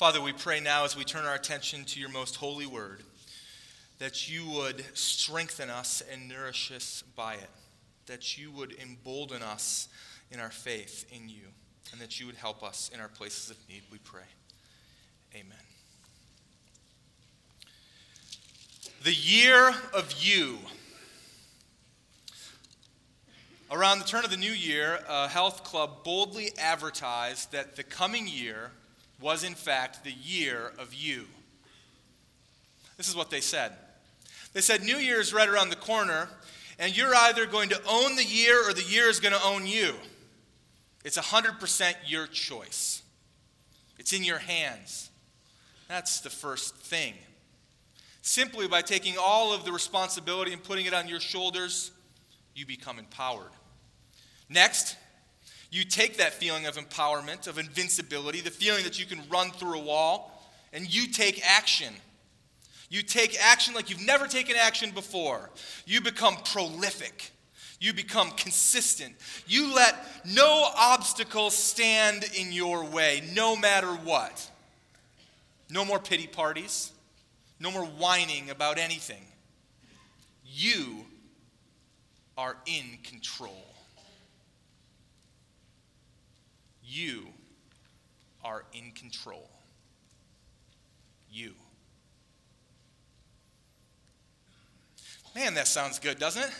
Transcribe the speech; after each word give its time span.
Father, 0.00 0.22
we 0.22 0.32
pray 0.32 0.60
now 0.60 0.86
as 0.86 0.96
we 0.96 1.04
turn 1.04 1.26
our 1.26 1.34
attention 1.34 1.84
to 1.84 2.00
your 2.00 2.08
most 2.08 2.36
holy 2.36 2.64
word 2.64 3.02
that 3.98 4.30
you 4.30 4.48
would 4.48 4.82
strengthen 4.96 5.68
us 5.68 6.02
and 6.10 6.26
nourish 6.26 6.72
us 6.72 7.04
by 7.16 7.34
it, 7.34 7.50
that 8.06 8.38
you 8.38 8.50
would 8.50 8.74
embolden 8.80 9.42
us 9.42 9.88
in 10.30 10.40
our 10.40 10.48
faith 10.50 11.04
in 11.12 11.28
you, 11.28 11.42
and 11.92 12.00
that 12.00 12.18
you 12.18 12.24
would 12.24 12.36
help 12.36 12.62
us 12.62 12.90
in 12.94 12.98
our 12.98 13.08
places 13.08 13.50
of 13.50 13.58
need, 13.68 13.82
we 13.92 13.98
pray. 13.98 14.22
Amen. 15.34 15.52
The 19.04 19.12
year 19.12 19.74
of 19.92 20.14
you. 20.18 20.60
Around 23.70 23.98
the 23.98 24.06
turn 24.06 24.24
of 24.24 24.30
the 24.30 24.38
new 24.38 24.50
year, 24.50 25.00
a 25.06 25.28
health 25.28 25.62
club 25.62 26.04
boldly 26.04 26.52
advertised 26.58 27.52
that 27.52 27.76
the 27.76 27.82
coming 27.82 28.26
year 28.26 28.70
was, 29.20 29.44
in 29.44 29.54
fact, 29.54 30.04
the 30.04 30.12
year 30.12 30.72
of 30.78 30.94
you. 30.94 31.26
This 32.96 33.08
is 33.08 33.16
what 33.16 33.30
they 33.30 33.40
said. 33.40 33.72
They 34.52 34.60
said, 34.60 34.82
New 34.82 34.96
Year 34.96 35.20
is 35.20 35.32
right 35.32 35.48
around 35.48 35.70
the 35.70 35.76
corner, 35.76 36.28
and 36.78 36.96
you're 36.96 37.14
either 37.14 37.46
going 37.46 37.68
to 37.70 37.80
own 37.88 38.16
the 38.16 38.24
year 38.24 38.68
or 38.68 38.72
the 38.72 38.82
year 38.82 39.08
is 39.08 39.20
going 39.20 39.34
to 39.34 39.44
own 39.44 39.66
you. 39.66 39.94
It's 41.04 41.18
100% 41.18 41.94
your 42.06 42.26
choice, 42.26 43.02
it's 43.98 44.12
in 44.12 44.24
your 44.24 44.38
hands. 44.38 45.10
That's 45.88 46.20
the 46.20 46.30
first 46.30 46.76
thing. 46.76 47.14
Simply 48.22 48.68
by 48.68 48.82
taking 48.82 49.16
all 49.18 49.52
of 49.52 49.64
the 49.64 49.72
responsibility 49.72 50.52
and 50.52 50.62
putting 50.62 50.86
it 50.86 50.94
on 50.94 51.08
your 51.08 51.18
shoulders, 51.18 51.90
you 52.54 52.64
become 52.64 52.98
empowered. 52.98 53.50
Next, 54.48 54.96
you 55.70 55.84
take 55.84 56.18
that 56.18 56.32
feeling 56.34 56.66
of 56.66 56.76
empowerment, 56.76 57.46
of 57.46 57.58
invincibility, 57.58 58.40
the 58.40 58.50
feeling 58.50 58.84
that 58.84 58.98
you 58.98 59.06
can 59.06 59.20
run 59.30 59.50
through 59.50 59.78
a 59.78 59.82
wall, 59.82 60.42
and 60.72 60.92
you 60.92 61.06
take 61.06 61.40
action. 61.46 61.92
You 62.88 63.02
take 63.02 63.40
action 63.40 63.74
like 63.74 63.88
you've 63.88 64.04
never 64.04 64.26
taken 64.26 64.56
action 64.56 64.90
before. 64.90 65.50
You 65.86 66.00
become 66.00 66.36
prolific. 66.44 67.30
You 67.78 67.92
become 67.92 68.32
consistent. 68.32 69.14
You 69.46 69.74
let 69.74 69.94
no 70.26 70.68
obstacle 70.76 71.50
stand 71.50 72.24
in 72.36 72.52
your 72.52 72.84
way, 72.84 73.22
no 73.32 73.54
matter 73.56 73.88
what. 73.88 74.50
No 75.70 75.84
more 75.84 76.00
pity 76.00 76.26
parties. 76.26 76.92
No 77.60 77.70
more 77.70 77.84
whining 77.84 78.50
about 78.50 78.78
anything. 78.78 79.24
You 80.44 81.06
are 82.36 82.56
in 82.66 82.98
control. 83.04 83.64
You 86.90 87.28
are 88.42 88.64
in 88.72 88.90
control. 88.90 89.48
You. 91.30 91.54
Man, 95.36 95.54
that 95.54 95.68
sounds 95.68 96.00
good, 96.00 96.18
doesn't 96.18 96.42
it? 96.42 96.50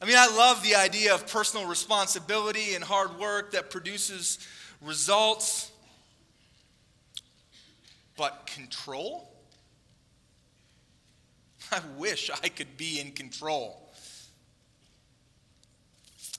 I 0.00 0.04
mean, 0.04 0.14
I 0.16 0.28
love 0.36 0.62
the 0.62 0.76
idea 0.76 1.12
of 1.12 1.26
personal 1.26 1.66
responsibility 1.66 2.74
and 2.76 2.84
hard 2.84 3.18
work 3.18 3.52
that 3.52 3.70
produces 3.70 4.38
results. 4.80 5.72
But 8.16 8.48
control? 8.54 9.32
I 11.72 11.80
wish 11.98 12.30
I 12.30 12.48
could 12.48 12.76
be 12.76 13.00
in 13.00 13.10
control. 13.10 13.81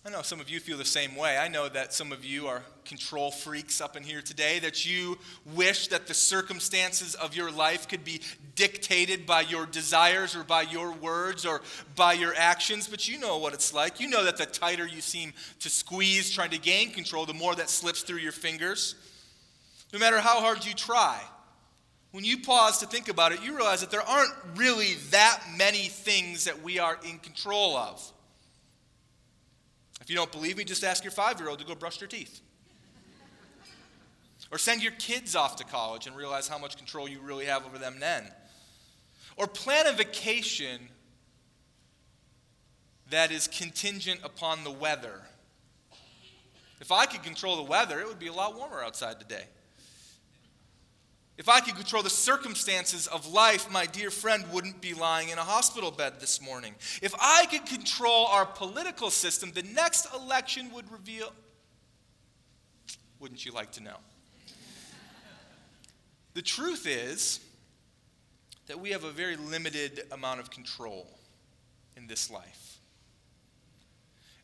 I 0.06 0.10
know 0.10 0.22
some 0.22 0.42
of 0.42 0.50
you 0.50 0.60
feel 0.60 0.78
the 0.78 0.84
same 0.84 1.16
way. 1.16 1.38
I 1.38 1.48
know 1.48 1.70
that 1.70 1.94
some 1.94 2.12
of 2.12 2.26
you 2.26 2.48
are 2.48 2.62
control 2.84 3.32
freaks 3.32 3.80
up 3.80 3.96
in 3.96 4.04
here 4.04 4.22
today, 4.22 4.60
that 4.60 4.86
you 4.86 5.18
wish 5.56 5.88
that 5.88 6.08
the 6.08 6.14
circumstances 6.14 7.16
of 7.16 7.34
your 7.34 7.50
life 7.50 7.88
could 7.88 8.04
be 8.04 8.20
dictated 8.56 9.26
by 9.26 9.42
your 9.42 9.66
desires 9.66 10.36
or 10.36 10.44
by 10.44 10.64
your 10.64 10.92
words 10.92 11.46
or 11.46 11.62
by 11.96 12.12
your 12.12 12.34
actions, 12.36 12.90
but 12.90 13.08
you 13.08 13.18
know 13.18 13.38
what 13.38 13.54
it's 13.54 13.74
like. 13.74 14.02
You 14.02 14.10
know 14.10 14.26
that 14.26 14.36
the 14.36 14.46
tighter 14.46 14.86
you 14.86 15.00
seem 15.00 15.32
to 15.62 15.70
squeeze 15.70 16.30
trying 16.30 16.52
to 16.52 16.60
gain 16.60 16.92
control, 16.92 17.26
the 17.26 17.34
more 17.34 17.56
that 17.56 17.70
slips 17.70 18.02
through 18.02 18.18
your 18.18 18.34
fingers. 18.34 18.96
No 19.94 20.00
matter 20.00 20.20
how 20.20 20.42
hard 20.42 20.66
you 20.66 20.74
try. 20.74 21.22
When 22.12 22.26
you 22.26 22.40
pause 22.40 22.80
to 22.80 22.88
think 22.88 23.08
about 23.08 23.32
it, 23.32 23.42
you 23.42 23.56
realize 23.56 23.80
that 23.80 23.90
there 23.90 24.02
aren't 24.02 24.34
really 24.56 24.96
that 25.12 25.42
many 25.58 25.88
things 25.88 26.44
that 26.44 26.62
we 26.62 26.78
are 26.78 27.00
in 27.10 27.20
control 27.20 27.78
of. 27.78 28.13
If 30.04 30.10
you 30.10 30.18
don't 30.18 30.34
believe 30.34 30.58
me, 30.58 30.66
just 30.66 30.84
ask 30.84 31.02
your 31.06 31.12
five 31.12 31.40
year 31.40 31.48
old 31.48 31.60
to 31.60 31.66
go 31.66 31.76
brush 31.76 31.98
their 31.98 32.10
teeth. 32.10 32.42
Or 34.52 34.58
send 34.58 34.84
your 34.84 34.92
kids 35.00 35.34
off 35.34 35.56
to 35.56 35.64
college 35.64 36.08
and 36.08 36.16
realize 36.16 36.50
how 36.50 36.58
much 36.58 36.76
control 36.76 37.08
you 37.08 37.22
really 37.22 37.46
have 37.46 37.66
over 37.66 37.78
them 37.78 37.96
then. 38.02 38.28
Or 39.38 39.48
plan 39.48 39.88
a 39.88 39.94
vacation 39.94 40.90
that 43.12 43.32
is 43.32 43.48
contingent 43.48 44.20
upon 44.26 44.66
the 44.66 44.72
weather. 44.72 45.22
If 46.82 46.92
I 46.92 47.06
could 47.06 47.24
control 47.24 47.56
the 47.56 47.64
weather, 47.64 48.02
it 48.02 48.08
would 48.08 48.20
be 48.20 48.28
a 48.28 48.34
lot 48.34 48.58
warmer 48.58 48.84
outside 48.84 49.22
today. 49.22 49.46
If 51.38 51.50
I 51.50 51.62
could 51.62 51.76
control 51.76 52.04
the 52.04 52.12
circumstances 52.12 53.08
of 53.08 53.32
life, 53.32 53.72
my 53.72 53.88
dear 53.88 54.12
friend 54.12 54.46
wouldn't 54.52 54.82
be 54.82 54.94
lying 54.94 55.30
in 55.30 55.40
a 55.40 55.44
hospital 55.44 55.90
bed 55.90 56.20
this 56.20 56.40
morning. 56.40 56.76
If 57.02 57.16
I 57.20 57.48
could 57.48 57.66
control 57.66 58.28
our 58.28 58.46
political 58.46 59.10
system, 59.10 59.52
the 59.52 59.64
next 59.64 60.08
election 60.14 60.72
would 60.74 60.92
reveal. 60.92 61.34
Wouldn't 63.20 63.46
you 63.46 63.52
like 63.52 63.72
to 63.74 63.84
know? 63.84 63.98
The 66.36 66.44
truth 66.44 66.86
is 66.86 67.40
that 68.68 68.80
we 68.80 68.92
have 68.92 69.04
a 69.04 69.12
very 69.12 69.36
limited 69.36 70.02
amount 70.12 70.40
of 70.40 70.52
control 70.52 71.08
in 71.98 72.06
this 72.06 72.30
life. 72.30 72.80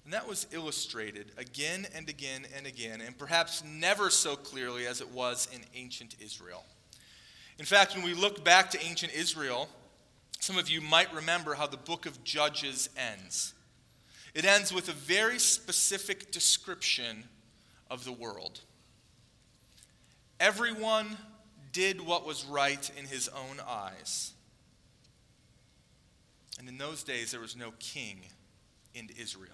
And 0.06 0.14
that 0.14 0.28
was 0.28 0.48
illustrated 0.52 1.32
again 1.38 1.86
and 1.94 2.10
again 2.10 2.48
and 2.58 2.66
again, 2.66 3.00
and 3.00 3.16
perhaps 3.16 3.64
never 3.64 4.10
so 4.10 4.36
clearly 4.36 4.88
as 4.88 5.02
it 5.02 5.12
was 5.12 5.48
in 5.54 5.62
ancient 5.76 6.16
Israel. 6.20 6.66
In 7.60 7.66
fact, 7.66 7.94
when 7.94 8.06
we 8.06 8.14
look 8.14 8.46
back 8.46 8.72
to 8.72 8.84
ancient 8.84 9.14
Israel, 9.14 9.68
some 10.40 10.58
of 10.58 10.70
you 10.70 10.80
might 10.80 11.14
remember 11.14 11.54
how 11.54 11.68
the 11.68 11.78
book 11.78 12.06
of 12.06 12.24
Judges 12.24 12.90
ends. 12.96 13.54
It 14.34 14.46
ends 14.46 14.74
with 14.74 14.88
a 14.88 14.94
very 14.94 15.40
specific 15.40 16.32
description 16.32 17.26
of 17.92 18.06
the 18.06 18.14
world. 18.14 18.62
Everyone 20.40 21.18
did 21.74 22.00
what 22.00 22.26
was 22.26 22.46
right 22.46 22.90
in 22.98 23.06
his 23.06 23.28
own 23.28 23.60
eyes. 23.68 24.32
And 26.58 26.70
in 26.70 26.78
those 26.78 27.04
days, 27.04 27.32
there 27.32 27.42
was 27.42 27.58
no 27.58 27.74
king 27.80 28.22
in 28.96 29.10
Israel. 29.20 29.52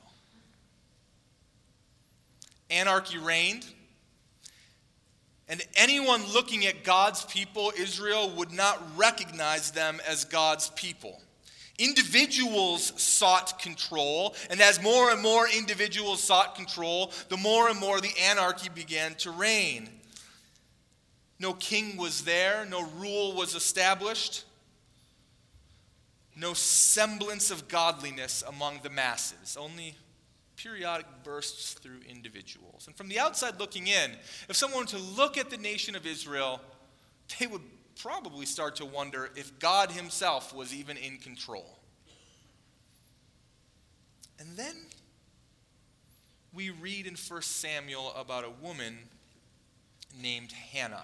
Anarchy 2.70 3.18
reigned. 3.18 3.66
And 5.48 5.62
anyone 5.76 6.26
looking 6.34 6.66
at 6.66 6.84
God's 6.84 7.24
people, 7.26 7.72
Israel, 7.78 8.32
would 8.32 8.52
not 8.52 8.82
recognize 8.98 9.72
them 9.72 10.02
as 10.08 10.26
God's 10.26 10.70
people. 10.72 11.22
Individuals 11.78 12.94
sought 13.02 13.60
control, 13.60 14.34
and 14.50 14.62
as 14.62 14.82
more 14.82 15.12
and 15.12 15.22
more 15.22 15.46
individuals 15.48 16.24
sought 16.24 16.56
control, 16.56 17.12
the 17.30 17.38
more 17.38 17.70
and 17.70 17.80
more 17.80 18.00
the 18.00 18.14
anarchy 18.30 18.70
began 18.70 19.14
to 19.16 19.30
reign. 19.30 19.90
No 21.38 21.54
king 21.54 21.98
was 21.98 22.24
there, 22.24 22.66
no 22.66 22.84
rule 22.98 23.34
was 23.34 23.56
established, 23.56 24.46
no 26.36 26.54
semblance 26.54 27.52
of 27.52 27.68
godliness 27.68 28.44
among 28.48 28.80
the 28.82 28.90
masses, 28.90 29.58
only 29.60 29.96
periodic 30.58 31.06
bursts 31.24 31.74
through 31.74 32.00
individuals. 32.10 32.88
And 32.88 32.96
from 32.96 33.08
the 33.08 33.20
outside 33.20 33.60
looking 33.60 33.88
in, 33.88 34.12
if 34.50 34.56
someone 34.56 34.82
were 34.82 34.86
to 34.88 34.98
look 34.98 35.38
at 35.38 35.50
the 35.50 35.58
nation 35.58 35.96
of 35.96 36.06
Israel, 36.06 36.62
they 37.40 37.48
would 37.48 37.62
probably 38.02 38.46
start 38.46 38.76
to 38.78 38.86
wonder 38.86 39.30
if 39.36 39.58
God 39.60 39.92
Himself 39.92 40.54
was 40.54 40.74
even 40.74 40.98
in 40.98 41.18
control. 41.18 41.80
And 44.40 44.58
then 44.58 44.76
we 46.54 46.70
read 46.70 47.08
in 47.08 47.16
1 47.16 47.42
Samuel 47.42 48.14
about 48.16 48.44
a 48.44 48.50
woman 48.50 48.98
named 50.22 50.52
Hannah. 50.52 51.04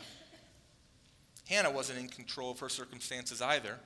Hannah 1.49 1.71
wasn't 1.71 1.99
in 1.99 2.07
control 2.07 2.51
of 2.51 2.59
her 2.59 2.69
circumstances 2.69 3.41
either. 3.41 3.77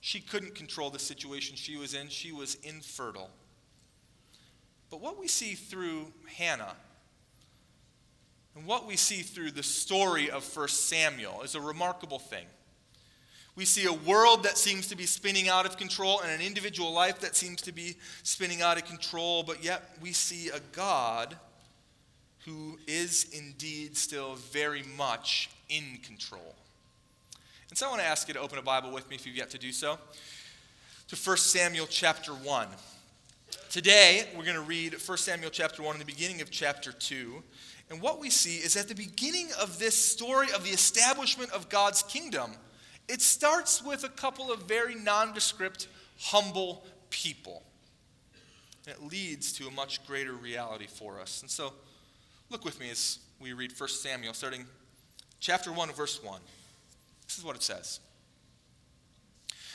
She 0.00 0.20
couldn't 0.20 0.54
control 0.54 0.90
the 0.90 0.98
situation 0.98 1.56
she 1.56 1.76
was 1.76 1.94
in, 1.94 2.08
she 2.08 2.32
was 2.32 2.56
infertile. 2.62 3.30
But 4.90 5.00
what 5.00 5.18
we 5.18 5.28
see 5.28 5.54
through 5.54 6.12
Hannah 6.36 6.76
and 8.56 8.66
what 8.66 8.86
we 8.86 8.96
see 8.96 9.20
through 9.20 9.50
the 9.50 9.62
story 9.62 10.30
of 10.30 10.56
1 10.56 10.68
Samuel 10.68 11.42
is 11.42 11.54
a 11.54 11.60
remarkable 11.60 12.18
thing. 12.18 12.46
We 13.54 13.64
see 13.64 13.86
a 13.86 13.92
world 13.92 14.44
that 14.44 14.58
seems 14.58 14.88
to 14.88 14.96
be 14.96 15.06
spinning 15.06 15.48
out 15.48 15.66
of 15.66 15.76
control 15.76 16.20
and 16.20 16.30
an 16.30 16.46
individual 16.46 16.92
life 16.92 17.20
that 17.20 17.36
seems 17.36 17.62
to 17.62 17.72
be 17.72 17.96
spinning 18.22 18.62
out 18.62 18.76
of 18.76 18.84
control, 18.84 19.42
but 19.42 19.64
yet 19.64 19.96
we 20.00 20.12
see 20.12 20.48
a 20.48 20.60
God 20.72 21.36
who 22.44 22.78
is 22.86 23.26
indeed 23.32 23.96
still 23.96 24.36
very 24.36 24.84
much 24.96 25.50
in 25.68 25.98
control. 26.02 26.54
And 27.70 27.78
so 27.78 27.86
I 27.86 27.90
want 27.90 28.02
to 28.02 28.06
ask 28.06 28.28
you 28.28 28.34
to 28.34 28.40
open 28.40 28.58
a 28.58 28.62
Bible 28.62 28.92
with 28.92 29.08
me 29.10 29.16
if 29.16 29.26
you've 29.26 29.36
yet 29.36 29.50
to 29.50 29.58
do 29.58 29.72
so 29.72 29.98
to 31.08 31.16
1 31.16 31.36
Samuel 31.36 31.86
chapter 31.88 32.32
1. 32.32 32.68
Today, 33.70 34.26
we're 34.36 34.44
going 34.44 34.56
to 34.56 34.62
read 34.62 34.94
1 34.94 35.18
Samuel 35.18 35.50
chapter 35.50 35.82
1 35.82 35.94
in 35.94 35.98
the 35.98 36.04
beginning 36.04 36.40
of 36.40 36.50
chapter 36.50 36.92
2. 36.92 37.42
And 37.90 38.00
what 38.00 38.18
we 38.18 38.30
see 38.30 38.56
is 38.56 38.76
at 38.76 38.88
the 38.88 38.94
beginning 38.94 39.48
of 39.60 39.78
this 39.78 39.94
story 39.94 40.48
of 40.54 40.64
the 40.64 40.70
establishment 40.70 41.52
of 41.52 41.68
God's 41.68 42.02
kingdom, 42.02 42.52
it 43.08 43.22
starts 43.22 43.82
with 43.82 44.02
a 44.02 44.08
couple 44.08 44.50
of 44.50 44.62
very 44.62 44.94
nondescript, 44.94 45.88
humble 46.18 46.84
people. 47.10 47.62
And 48.86 48.96
it 48.96 49.02
leads 49.02 49.52
to 49.54 49.68
a 49.68 49.70
much 49.70 50.04
greater 50.06 50.32
reality 50.32 50.86
for 50.86 51.20
us. 51.20 51.42
And 51.42 51.50
so, 51.50 51.72
look 52.50 52.64
with 52.64 52.80
me 52.80 52.90
as 52.90 53.18
we 53.40 53.52
read 53.52 53.72
1 53.76 53.88
Samuel, 53.88 54.34
starting 54.34 54.66
chapter 55.38 55.70
1, 55.70 55.92
verse 55.92 56.22
1. 56.22 56.40
This 57.26 57.38
is 57.38 57.44
what 57.44 57.54
it 57.54 57.62
says. 57.62 58.00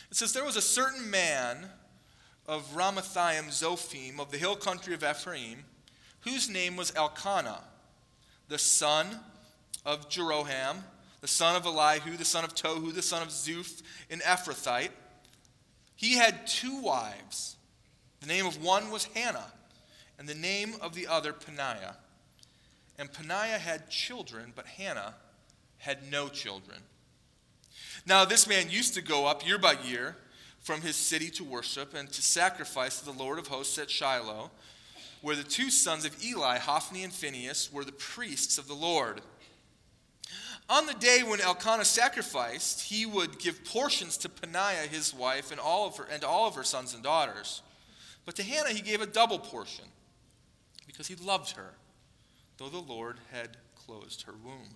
It 0.10 0.18
says, 0.18 0.34
There 0.34 0.44
was 0.44 0.58
a 0.58 0.62
certain 0.62 1.10
man 1.10 1.70
of 2.48 2.74
Ramathaim 2.76 3.50
Zophim 3.50 4.20
of 4.20 4.32
the 4.32 4.38
hill 4.38 4.56
country 4.56 4.94
of 4.94 5.04
Ephraim, 5.04 5.66
whose 6.22 6.50
name 6.50 6.76
was 6.76 6.94
Elkanah, 6.96 7.62
the 8.48 8.58
son 8.58 9.08
of 9.86 10.10
Jeroham, 10.10 10.84
the 11.22 11.28
son 11.28 11.56
of 11.56 11.66
Elihu, 11.66 12.18
the 12.18 12.26
son 12.26 12.44
of 12.44 12.56
Tohu, 12.56 12.94
the 12.94 13.02
son 13.02 13.22
of 13.22 13.30
Zuph, 13.30 13.82
an 14.10 14.20
Ephrathite. 14.20 14.90
He 15.96 16.16
had 16.16 16.48
two 16.48 16.82
wives. 16.82 17.58
The 18.20 18.28
name 18.28 18.46
of 18.46 18.62
one 18.62 18.92
was 18.92 19.06
Hannah, 19.06 19.52
and 20.20 20.28
the 20.28 20.36
name 20.36 20.76
of 20.82 20.94
the 20.94 21.08
other 21.08 21.34
Peninnah. 21.34 21.98
And 22.98 23.12
Peninnah 23.12 23.60
had 23.60 23.90
children, 23.90 24.54
but 24.56 24.66
Hannah 24.66 25.16
had 25.78 26.12
no 26.12 26.28
children. 26.28 26.80
Now, 28.06 28.26
this 28.26 28.48
man 28.48 28.70
used 28.70 28.94
to 28.96 29.02
go 29.02 29.26
up 29.26 29.46
year 29.46 29.58
by 29.58 29.74
year 29.84 30.16
from 30.62 30.82
his 30.82 30.96
city 30.96 31.30
to 31.32 31.44
worship 31.44 31.94
and 31.96 32.12
to 32.12 32.22
sacrifice 32.22 33.00
to 33.00 33.06
the 33.06 33.12
Lord 33.12 33.40
of 33.40 33.48
hosts 33.48 33.78
at 33.78 33.90
Shiloh, 33.90 34.52
where 35.22 35.36
the 35.36 35.44
two 35.44 35.70
sons 35.70 36.06
of 36.06 36.24
Eli, 36.24 36.58
Hophni 36.58 37.04
and 37.04 37.14
Phinehas, 37.14 37.72
were 37.72 37.84
the 37.84 37.92
priests 37.92 38.58
of 38.58 38.68
the 38.68 38.74
Lord. 38.74 39.22
On 40.70 40.86
the 40.86 40.94
day 40.94 41.22
when 41.24 41.42
Elkanah 41.42 41.86
sacrificed, 41.86 42.82
he 42.82 43.06
would 43.06 43.40
give 43.40 43.66
portions 43.66 44.18
to 44.18 44.30
Peninnah, 44.30 44.88
his 44.90 45.14
wife, 45.14 45.52
and 45.52 45.60
all 45.60 45.88
of 45.88 45.98
her, 45.98 46.06
and 46.12 46.24
all 46.24 46.48
of 46.48 46.56
her 46.56 46.64
sons 46.64 46.94
and 46.94 47.04
daughters. 47.04 47.62
But 48.26 48.36
to 48.36 48.44
Hannah 48.44 48.70
he 48.70 48.82
gave 48.82 49.02
a 49.02 49.08
double 49.08 49.40
portion, 49.40 49.86
because 50.88 51.08
he 51.08 51.16
loved 51.16 51.52
her, 51.52 51.74
though 52.58 52.70
the 52.70 52.78
Lord 52.78 53.18
had 53.32 53.58
closed 53.76 54.24
her 54.24 54.34
womb. 54.44 54.76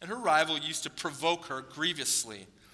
And 0.00 0.10
her 0.10 0.16
rival 0.16 0.58
used 0.58 0.82
to 0.82 0.90
provoke 0.90 1.46
her 1.46 1.62
grievously 1.62 2.46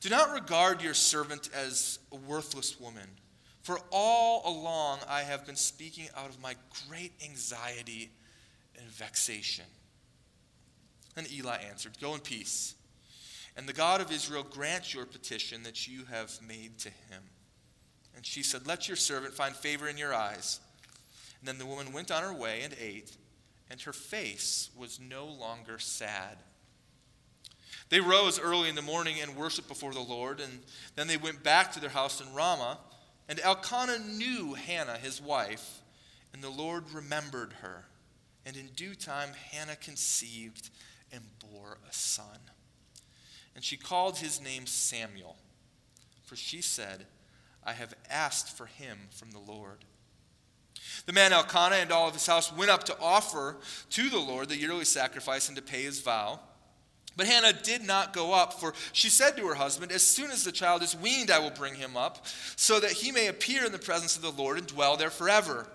Do 0.00 0.08
not 0.08 0.32
regard 0.32 0.82
your 0.82 0.94
servant 0.94 1.50
as 1.54 1.98
a 2.10 2.16
worthless 2.16 2.80
woman, 2.80 3.06
for 3.62 3.78
all 3.90 4.42
along 4.46 5.00
I 5.06 5.20
have 5.20 5.44
been 5.44 5.56
speaking 5.56 6.08
out 6.16 6.30
of 6.30 6.40
my 6.40 6.54
great 6.88 7.12
anxiety 7.22 8.10
and 8.78 8.86
vexation. 8.86 9.66
And 11.16 11.30
Eli 11.30 11.58
answered, 11.68 11.98
Go 12.00 12.14
in 12.14 12.20
peace, 12.20 12.74
and 13.56 13.68
the 13.68 13.74
God 13.74 14.00
of 14.00 14.10
Israel 14.10 14.46
grant 14.48 14.94
your 14.94 15.04
petition 15.04 15.64
that 15.64 15.86
you 15.86 16.04
have 16.10 16.32
made 16.46 16.78
to 16.78 16.88
him. 16.88 17.22
And 18.16 18.24
she 18.24 18.42
said, 18.42 18.66
Let 18.66 18.88
your 18.88 18.96
servant 18.96 19.34
find 19.34 19.54
favor 19.54 19.86
in 19.86 19.98
your 19.98 20.14
eyes. 20.14 20.60
And 21.40 21.48
then 21.48 21.58
the 21.58 21.66
woman 21.66 21.92
went 21.92 22.10
on 22.10 22.22
her 22.22 22.32
way 22.32 22.62
and 22.62 22.74
ate, 22.80 23.16
and 23.70 23.80
her 23.82 23.92
face 23.92 24.70
was 24.74 24.98
no 24.98 25.26
longer 25.26 25.78
sad. 25.78 26.38
They 27.90 28.00
rose 28.00 28.38
early 28.38 28.68
in 28.68 28.76
the 28.76 28.82
morning 28.82 29.16
and 29.20 29.36
worshiped 29.36 29.68
before 29.68 29.92
the 29.92 30.00
Lord, 30.00 30.40
and 30.40 30.60
then 30.94 31.08
they 31.08 31.16
went 31.16 31.42
back 31.42 31.72
to 31.72 31.80
their 31.80 31.90
house 31.90 32.20
in 32.20 32.32
Ramah. 32.32 32.78
And 33.28 33.40
Elkanah 33.40 33.98
knew 33.98 34.54
Hannah, 34.54 34.96
his 34.96 35.20
wife, 35.20 35.82
and 36.32 36.42
the 36.42 36.50
Lord 36.50 36.84
remembered 36.92 37.52
her. 37.62 37.84
And 38.46 38.56
in 38.56 38.68
due 38.74 38.94
time, 38.94 39.30
Hannah 39.50 39.76
conceived 39.76 40.70
and 41.12 41.22
bore 41.40 41.78
a 41.88 41.92
son. 41.92 42.38
And 43.54 43.64
she 43.64 43.76
called 43.76 44.18
his 44.18 44.40
name 44.40 44.66
Samuel, 44.66 45.36
for 46.24 46.36
she 46.36 46.62
said, 46.62 47.06
I 47.64 47.72
have 47.72 47.94
asked 48.08 48.56
for 48.56 48.66
him 48.66 48.98
from 49.10 49.32
the 49.32 49.38
Lord. 49.38 49.84
The 51.06 51.12
man 51.12 51.32
Elkanah 51.32 51.76
and 51.76 51.92
all 51.92 52.08
of 52.08 52.14
his 52.14 52.26
house 52.26 52.52
went 52.52 52.70
up 52.70 52.84
to 52.84 52.98
offer 53.00 53.56
to 53.90 54.08
the 54.08 54.18
Lord 54.18 54.48
the 54.48 54.56
yearly 54.56 54.84
sacrifice 54.84 55.48
and 55.48 55.56
to 55.56 55.62
pay 55.62 55.82
his 55.82 56.00
vow. 56.00 56.40
But 57.16 57.26
Hannah 57.26 57.52
did 57.52 57.86
not 57.86 58.12
go 58.12 58.32
up, 58.32 58.54
for 58.54 58.72
she 58.92 59.08
said 59.08 59.36
to 59.36 59.46
her 59.46 59.54
husband, 59.54 59.92
As 59.92 60.02
soon 60.02 60.30
as 60.30 60.44
the 60.44 60.52
child 60.52 60.82
is 60.82 60.96
weaned, 60.96 61.30
I 61.30 61.38
will 61.38 61.50
bring 61.50 61.74
him 61.74 61.96
up, 61.96 62.26
so 62.56 62.80
that 62.80 62.92
he 62.92 63.12
may 63.12 63.26
appear 63.26 63.64
in 63.64 63.72
the 63.72 63.78
presence 63.78 64.16
of 64.16 64.22
the 64.22 64.30
Lord 64.30 64.58
and 64.58 64.66
dwell 64.66 64.96
there 64.96 65.10
forever. 65.10 65.66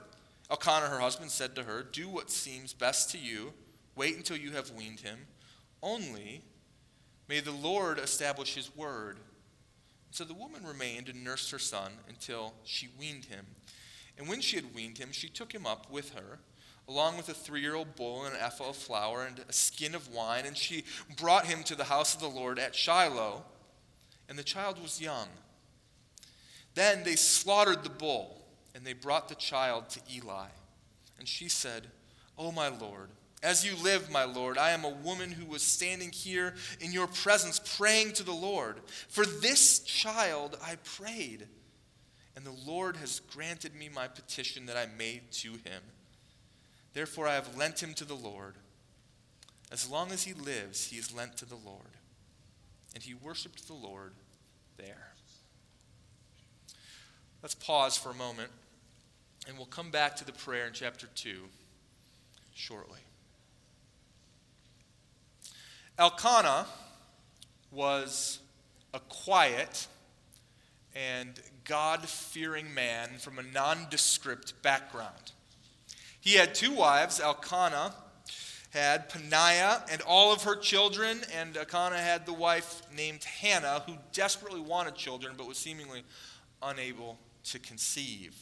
Elkanah, 0.50 0.88
her 0.88 1.00
husband, 1.00 1.32
said 1.32 1.56
to 1.56 1.64
her, 1.64 1.84
Do 1.84 2.08
what 2.08 2.32
seems 2.32 2.74
best 2.74 3.12
to 3.12 3.18
you. 3.18 3.54
Wait 3.96 4.16
until 4.16 4.38
you 4.38 4.52
have 4.52 4.72
weaned 4.72 5.02
him. 5.02 5.20
Only 5.82 6.42
may 7.28 7.40
the 7.40 7.52
Lord 7.52 8.00
establish 8.00 8.56
his 8.56 8.76
word. 8.76 9.18
So 10.12 10.24
the 10.24 10.34
woman 10.34 10.66
remained 10.66 11.10
and 11.10 11.24
nursed 11.24 11.52
her 11.52 11.60
son 11.60 11.92
until 12.08 12.54
she 12.64 12.90
weaned 13.00 13.26
him. 13.26 13.46
And 14.18 14.28
when 14.28 14.42
she 14.42 14.56
had 14.56 14.74
weaned 14.74 14.98
him, 14.98 15.12
she 15.12 15.28
took 15.28 15.52
him 15.54 15.66
up 15.66 15.92
with 15.92 16.14
her, 16.14 16.40
along 16.88 17.18
with 17.18 17.30
a 17.30 17.34
three 17.34 17.62
year 17.62 17.76
old 17.76 17.96
bull 17.96 18.26
and 18.26 18.36
an 18.36 18.42
ephah 18.42 18.70
of 18.70 18.76
flour 18.76 19.26
and 19.26 19.40
a 19.48 19.54
skin 19.54 19.96
of 19.96 20.14
wine, 20.14 20.46
and 20.46 20.58
she 20.58 20.84
brought 21.18 21.46
him 21.46 21.64
to 21.64 21.76
the 21.76 21.86
house 21.86 22.14
of 22.14 22.22
the 22.22 22.28
Lord 22.28 22.60
at 22.60 22.76
Shiloh. 22.76 23.44
And 24.28 24.40
the 24.40 24.44
child 24.44 24.82
was 24.82 25.02
young. 25.02 25.28
Then 26.74 27.04
they 27.04 27.16
slaughtered 27.16 27.84
the 27.84 27.90
bull, 27.90 28.42
and 28.74 28.86
they 28.86 28.94
brought 28.94 29.30
the 29.30 29.36
child 29.36 29.90
to 29.90 30.00
Eli. 30.14 30.48
And 31.20 31.28
she 31.28 31.48
said, 31.48 31.84
O 32.38 32.52
my 32.52 32.68
Lord, 32.68 33.10
as 33.42 33.64
you 33.64 33.76
live, 33.84 34.10
my 34.10 34.24
Lord, 34.24 34.58
I 34.58 34.72
am 34.72 34.84
a 34.84 34.90
woman 34.90 35.32
who 35.32 35.46
was 35.46 35.62
standing 35.62 36.12
here 36.12 36.56
in 36.82 36.92
your 36.92 37.08
presence 37.08 37.62
praying 37.78 38.14
to 38.14 38.24
the 38.24 38.34
Lord. 38.34 38.78
For 39.08 39.26
this 39.26 39.80
child 39.80 40.58
I 40.64 40.78
prayed, 40.84 41.48
and 42.36 42.44
the 42.44 42.56
Lord 42.66 42.98
has 42.98 43.20
granted 43.20 43.76
me 43.76 43.88
my 43.94 44.08
petition 44.08 44.66
that 44.66 44.78
I 44.78 44.88
made 44.98 45.32
to 45.34 45.52
him. 45.52 45.82
Therefore, 46.96 47.28
I 47.28 47.36
have 47.36 47.58
lent 47.58 47.84
him 47.84 47.94
to 47.96 48.06
the 48.06 48.16
Lord. 48.16 48.56
As 49.70 49.90
long 49.90 50.14
as 50.14 50.24
he 50.24 50.34
lives, 50.34 50.88
he 50.88 50.98
is 50.98 51.14
lent 51.14 51.36
to 51.38 51.46
the 51.46 51.58
Lord. 51.58 51.82
And 52.94 53.04
he 53.04 53.14
worshiped 53.14 53.68
the 53.68 53.74
Lord 53.74 54.14
there. 54.78 55.12
Let's 57.44 57.54
pause 57.54 57.98
for 57.98 58.12
a 58.12 58.16
moment, 58.16 58.50
and 59.46 59.58
we'll 59.58 59.66
come 59.66 59.92
back 59.92 60.16
to 60.16 60.26
the 60.26 60.32
prayer 60.32 60.68
in 60.68 60.74
chapter 60.74 61.08
2 61.16 61.42
shortly. 62.54 63.02
Elkanah 66.00 66.66
was 67.72 68.40
a 68.94 69.00
quiet 69.00 69.88
and 70.96 71.42
God 71.66 72.08
fearing 72.08 72.74
man 72.74 73.18
from 73.20 73.38
a 73.38 73.44
nondescript 73.44 74.54
background. 74.62 75.34
He 76.26 76.34
had 76.34 76.56
two 76.56 76.74
wives. 76.74 77.20
Elkanah 77.20 77.94
had 78.72 79.10
Peninnah 79.10 79.86
and 79.92 80.02
all 80.02 80.34
of 80.34 80.42
her 80.42 80.56
children, 80.56 81.22
and 81.38 81.56
Elkanah 81.56 82.00
had 82.00 82.26
the 82.26 82.34
wife 82.34 82.82
named 82.94 83.24
Hannah, 83.24 83.84
who 83.86 83.94
desperately 84.12 84.60
wanted 84.60 84.96
children 84.96 85.36
but 85.38 85.48
was 85.48 85.60
seemingly 85.60 86.02
unable 86.64 87.20
to 87.44 87.60
conceive. 87.60 88.36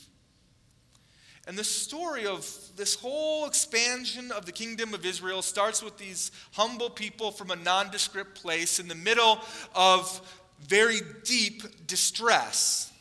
And 1.46 1.58
the 1.58 1.64
story 1.66 2.26
of 2.26 2.48
this 2.78 2.96
whole 2.96 3.46
expansion 3.46 4.32
of 4.32 4.46
the 4.46 4.54
kingdom 4.54 4.94
of 4.94 5.06
Israel 5.06 5.42
starts 5.42 5.84
with 5.84 5.98
these 5.98 6.32
humble 6.54 6.90
people 6.90 7.32
from 7.32 7.52
a 7.52 7.58
nondescript 7.58 8.42
place 8.42 8.80
in 8.80 8.88
the 8.88 8.96
middle 8.96 9.40
of 9.76 10.22
very 10.62 11.02
deep 11.26 11.86
distress, 11.86 12.94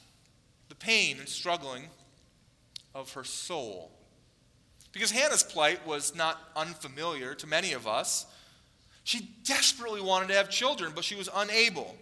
the 0.68 0.74
pain 0.74 1.20
and 1.20 1.28
struggling 1.28 1.84
of 2.96 3.12
her 3.12 3.22
soul. 3.22 3.92
Because 4.92 5.10
Hannah's 5.10 5.42
plight 5.42 5.86
was 5.86 6.14
not 6.14 6.38
unfamiliar 6.54 7.34
to 7.36 7.46
many 7.46 7.72
of 7.72 7.86
us. 7.86 8.26
She 9.04 9.30
desperately 9.44 10.00
wanted 10.00 10.28
to 10.28 10.34
have 10.34 10.50
children, 10.50 10.92
but 10.94 11.04
she 11.04 11.14
was 11.14 11.28
unable. 11.34 11.96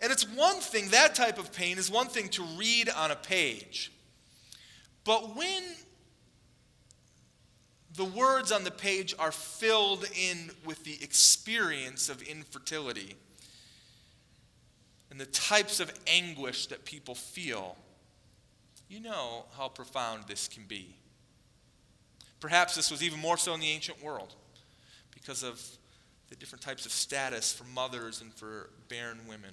And 0.00 0.12
it's 0.12 0.28
one 0.28 0.56
thing, 0.56 0.90
that 0.90 1.14
type 1.14 1.38
of 1.38 1.52
pain 1.52 1.76
is 1.76 1.90
one 1.90 2.06
thing 2.06 2.28
to 2.30 2.42
read 2.56 2.88
on 2.88 3.10
a 3.10 3.16
page. 3.16 3.92
But 5.04 5.34
when 5.36 5.62
the 7.94 8.04
words 8.04 8.52
on 8.52 8.62
the 8.62 8.70
page 8.70 9.12
are 9.18 9.32
filled 9.32 10.06
in 10.16 10.50
with 10.64 10.84
the 10.84 11.02
experience 11.02 12.08
of 12.08 12.22
infertility 12.22 13.16
and 15.10 15.20
the 15.20 15.26
types 15.26 15.80
of 15.80 15.92
anguish 16.06 16.66
that 16.66 16.84
people 16.84 17.16
feel, 17.16 17.76
you 18.88 19.00
know 19.00 19.46
how 19.56 19.68
profound 19.68 20.24
this 20.28 20.46
can 20.46 20.62
be. 20.64 20.94
Perhaps 22.40 22.74
this 22.74 22.90
was 22.90 23.02
even 23.02 23.18
more 23.18 23.36
so 23.36 23.54
in 23.54 23.60
the 23.60 23.68
ancient 23.68 24.02
world 24.02 24.34
because 25.12 25.42
of 25.42 25.60
the 26.28 26.36
different 26.36 26.62
types 26.62 26.86
of 26.86 26.92
status 26.92 27.52
for 27.52 27.64
mothers 27.64 28.20
and 28.20 28.32
for 28.32 28.70
barren 28.88 29.18
women. 29.28 29.50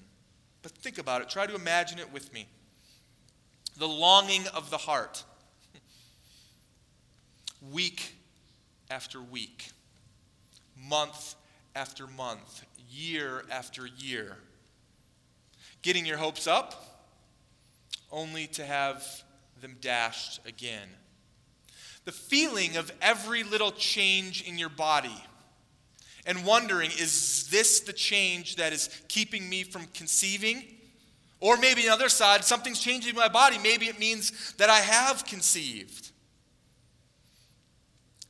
But 0.61 0.71
think 0.71 0.97
about 0.97 1.21
it, 1.21 1.29
try 1.29 1.45
to 1.47 1.55
imagine 1.55 1.99
it 1.99 2.11
with 2.11 2.33
me. 2.33 2.47
The 3.77 3.87
longing 3.87 4.47
of 4.53 4.69
the 4.69 4.77
heart 4.77 5.23
week 7.71 8.15
after 8.89 9.21
week, 9.21 9.69
month 10.77 11.35
after 11.75 12.07
month, 12.07 12.63
year 12.89 13.43
after 13.51 13.85
year. 13.85 14.37
Getting 15.81 16.05
your 16.05 16.17
hopes 16.17 16.47
up 16.47 17.05
only 18.11 18.47
to 18.47 18.65
have 18.65 19.05
them 19.61 19.75
dashed 19.81 20.39
again. 20.47 20.87
The 22.05 22.11
feeling 22.11 22.77
of 22.77 22.91
every 23.01 23.43
little 23.43 23.71
change 23.71 24.43
in 24.47 24.57
your 24.57 24.69
body 24.69 25.23
and 26.25 26.45
wondering, 26.45 26.91
is 26.91 27.47
this 27.49 27.81
the 27.81 27.93
change 27.93 28.55
that 28.55 28.73
is 28.73 28.89
keeping 29.07 29.47
me 29.47 29.63
from 29.63 29.85
conceiving? 29.93 30.63
Or 31.39 31.57
maybe 31.57 31.81
on 31.81 31.87
the 31.87 31.93
other 31.93 32.09
side, 32.09 32.43
something's 32.43 32.79
changing 32.79 33.11
in 33.11 33.15
my 33.15 33.27
body. 33.27 33.57
Maybe 33.57 33.85
it 33.87 33.99
means 33.99 34.53
that 34.53 34.69
I 34.69 34.79
have 34.79 35.25
conceived. 35.25 36.11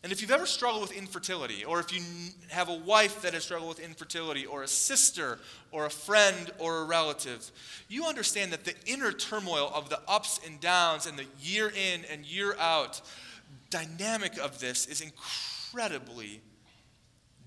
And 0.04 0.12
if 0.12 0.22
you've 0.22 0.32
ever 0.32 0.46
struggled 0.46 0.84
with 0.84 0.92
infertility, 0.92 1.66
or 1.66 1.80
if 1.80 1.92
you 1.92 2.02
have 2.50 2.70
a 2.70 2.76
wife 2.76 3.24
that 3.24 3.34
has 3.34 3.46
struggled 3.46 3.70
with 3.70 3.80
infertility, 3.80 4.46
or 4.46 4.62
a 4.62 4.68
sister, 4.68 5.40
or 5.72 5.88
a 5.88 5.90
friend, 5.90 6.52
or 6.60 6.82
a 6.82 6.84
relative, 6.84 7.52
you 7.90 8.06
understand 8.06 8.54
that 8.54 8.66
the 8.66 8.76
inner 8.86 9.12
turmoil 9.12 9.72
of 9.74 9.90
the 9.90 10.00
ups 10.08 10.40
and 10.46 10.60
downs 10.60 11.08
and 11.08 11.18
the 11.18 11.26
year 11.42 11.70
in 11.70 12.06
and 12.12 12.24
year 12.24 12.56
out 12.60 13.02
dynamic 13.70 14.38
of 14.38 14.60
this 14.60 14.86
is 14.86 15.02
incredibly 15.02 16.42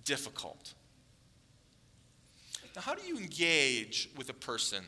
difficult. 0.04 0.74
Now, 2.74 2.82
how 2.82 2.94
do 2.94 3.06
you 3.06 3.18
engage 3.18 4.08
with 4.16 4.28
a 4.30 4.34
person 4.34 4.84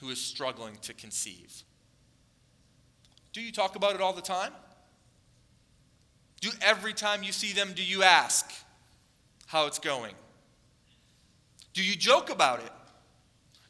who 0.00 0.10
is 0.10 0.20
struggling 0.20 0.76
to 0.82 0.94
conceive? 0.94 1.62
Do 3.32 3.40
you 3.40 3.52
talk 3.52 3.76
about 3.76 3.94
it 3.94 4.00
all 4.00 4.12
the 4.12 4.22
time? 4.22 4.52
Do 6.40 6.50
every 6.62 6.94
time 6.94 7.22
you 7.22 7.32
see 7.32 7.52
them, 7.52 7.72
do 7.74 7.84
you 7.84 8.02
ask 8.02 8.50
how 9.46 9.66
it's 9.66 9.78
going? 9.78 10.14
Do 11.74 11.84
you 11.84 11.96
joke 11.96 12.30
about 12.30 12.60
it? 12.60 12.72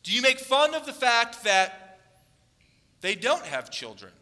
Do 0.02 0.12
you 0.12 0.22
make 0.22 0.38
fun 0.38 0.74
of 0.74 0.86
the 0.86 0.92
fact 0.92 1.44
that 1.44 1.98
they 3.00 3.14
don't 3.14 3.44
have 3.44 3.70
children? 3.70 4.12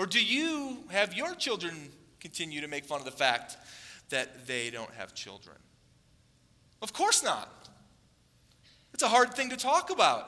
Or 0.00 0.06
do 0.06 0.24
you 0.24 0.78
have 0.88 1.12
your 1.12 1.34
children 1.34 1.74
continue 2.20 2.62
to 2.62 2.68
make 2.68 2.86
fun 2.86 3.00
of 3.00 3.04
the 3.04 3.10
fact 3.10 3.58
that 4.08 4.46
they 4.46 4.70
don't 4.70 4.90
have 4.94 5.14
children? 5.14 5.58
Of 6.80 6.94
course 6.94 7.22
not. 7.22 7.68
It's 8.94 9.02
a 9.02 9.08
hard 9.08 9.34
thing 9.34 9.50
to 9.50 9.58
talk 9.58 9.90
about. 9.90 10.26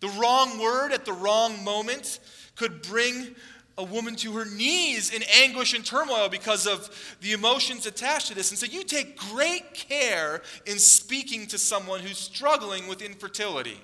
The 0.00 0.08
wrong 0.20 0.58
word 0.58 0.90
at 0.90 1.04
the 1.04 1.12
wrong 1.12 1.62
moment 1.62 2.18
could 2.56 2.82
bring 2.82 3.36
a 3.78 3.84
woman 3.84 4.16
to 4.16 4.32
her 4.32 4.44
knees 4.44 5.14
in 5.14 5.22
anguish 5.40 5.72
and 5.72 5.86
turmoil 5.86 6.28
because 6.28 6.66
of 6.66 7.16
the 7.20 7.34
emotions 7.34 7.86
attached 7.86 8.26
to 8.26 8.34
this. 8.34 8.50
And 8.50 8.58
so 8.58 8.66
you 8.66 8.82
take 8.82 9.16
great 9.16 9.74
care 9.74 10.42
in 10.66 10.80
speaking 10.80 11.46
to 11.46 11.56
someone 11.56 12.00
who's 12.00 12.18
struggling 12.18 12.88
with 12.88 13.00
infertility. 13.00 13.80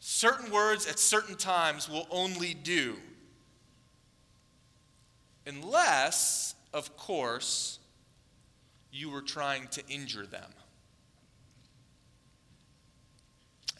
Certain 0.00 0.50
words 0.50 0.88
at 0.88 0.98
certain 0.98 1.36
times 1.36 1.88
will 1.88 2.08
only 2.10 2.54
do. 2.54 2.96
Unless, 5.46 6.54
of 6.72 6.96
course, 6.96 7.78
you 8.92 9.10
were 9.10 9.22
trying 9.22 9.68
to 9.68 9.82
injure 9.88 10.26
them. 10.26 10.50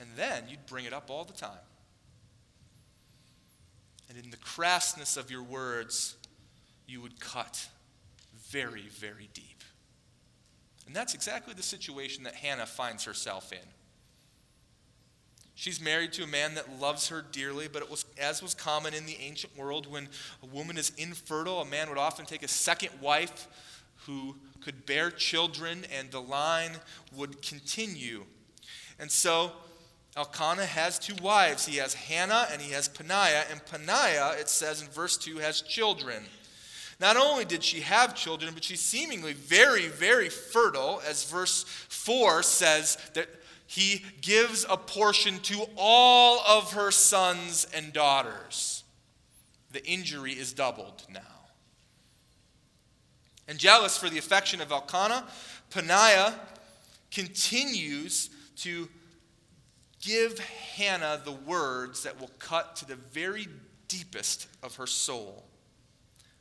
And 0.00 0.08
then 0.16 0.44
you'd 0.48 0.66
bring 0.66 0.86
it 0.86 0.92
up 0.92 1.10
all 1.10 1.24
the 1.24 1.32
time 1.32 1.58
and 4.10 4.18
in 4.18 4.30
the 4.30 4.36
crassness 4.38 5.16
of 5.16 5.30
your 5.30 5.44
words, 5.44 6.16
you 6.86 7.00
would 7.00 7.20
cut 7.20 7.68
very, 8.48 8.88
very 8.88 9.28
deep. 9.32 9.62
And 10.86 10.96
that's 10.96 11.14
exactly 11.14 11.54
the 11.54 11.62
situation 11.62 12.24
that 12.24 12.34
Hannah 12.34 12.66
finds 12.66 13.04
herself 13.04 13.52
in. 13.52 13.58
She's 15.54 15.80
married 15.80 16.12
to 16.14 16.22
a 16.22 16.26
man 16.26 16.54
that 16.54 16.80
loves 16.80 17.08
her 17.08 17.22
dearly, 17.32 17.68
but 17.70 17.82
it 17.82 17.90
was 17.90 18.06
as 18.18 18.42
was 18.42 18.54
common 18.54 18.94
in 18.94 19.04
the 19.06 19.16
ancient 19.20 19.56
world 19.56 19.90
when 19.90 20.08
a 20.42 20.46
woman 20.46 20.78
is 20.78 20.92
infertile, 20.96 21.60
a 21.60 21.66
man 21.66 21.88
would 21.88 21.98
often 21.98 22.24
take 22.24 22.42
a 22.42 22.48
second 22.48 22.90
wife 23.00 23.46
who 24.06 24.36
could 24.62 24.86
bear 24.86 25.10
children 25.10 25.84
and 25.96 26.10
the 26.10 26.20
line 26.20 26.72
would 27.14 27.42
continue. 27.42 28.24
And 28.98 29.10
so 29.10 29.52
Elkanah 30.16 30.66
has 30.66 30.98
two 30.98 31.14
wives. 31.22 31.66
He 31.66 31.76
has 31.76 31.94
Hannah 31.94 32.46
and 32.52 32.60
he 32.60 32.72
has 32.72 32.88
Peninnah. 32.88 33.44
And 33.50 33.64
Peninnah, 33.64 34.36
it 34.38 34.48
says 34.48 34.82
in 34.82 34.88
verse 34.88 35.16
2, 35.16 35.38
has 35.38 35.62
children. 35.62 36.24
Not 36.98 37.16
only 37.16 37.46
did 37.46 37.64
she 37.64 37.80
have 37.80 38.14
children, 38.14 38.52
but 38.52 38.62
she's 38.62 38.80
seemingly 38.80 39.32
very, 39.32 39.88
very 39.88 40.28
fertile, 40.28 41.00
as 41.08 41.24
verse 41.24 41.64
4 41.88 42.42
says 42.42 42.98
that 43.14 43.28
he 43.70 44.02
gives 44.20 44.66
a 44.68 44.76
portion 44.76 45.38
to 45.38 45.64
all 45.76 46.40
of 46.40 46.72
her 46.72 46.90
sons 46.90 47.68
and 47.72 47.92
daughters. 47.92 48.82
The 49.70 49.86
injury 49.86 50.32
is 50.32 50.52
doubled 50.52 51.04
now. 51.08 51.20
And 53.46 53.60
jealous 53.60 53.96
for 53.96 54.10
the 54.10 54.18
affection 54.18 54.60
of 54.60 54.72
Elkanah, 54.72 55.24
Peninnah 55.70 56.34
continues 57.12 58.30
to 58.56 58.88
give 60.00 60.40
Hannah 60.40 61.20
the 61.24 61.30
words 61.30 62.02
that 62.02 62.20
will 62.20 62.32
cut 62.40 62.74
to 62.74 62.86
the 62.86 62.96
very 62.96 63.46
deepest 63.86 64.48
of 64.64 64.74
her 64.74 64.88
soul. 64.88 65.44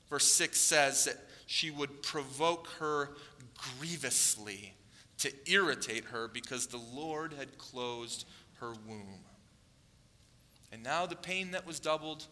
Verse 0.09 0.25
6 0.33 0.59
says 0.59 1.05
that 1.05 1.17
she 1.45 1.69
would 1.69 2.01
provoke 2.01 2.69
her 2.79 3.11
grievously 3.77 4.73
to 5.19 5.31
irritate 5.51 6.05
her 6.05 6.27
because 6.27 6.67
the 6.67 6.77
Lord 6.77 7.33
had 7.33 7.57
closed 7.57 8.25
her 8.59 8.73
womb. 8.87 9.25
And 10.71 10.83
now 10.83 11.05
the 11.05 11.15
pain 11.15 11.51
that 11.51 11.65
was 11.65 11.79
doubled 11.79 12.25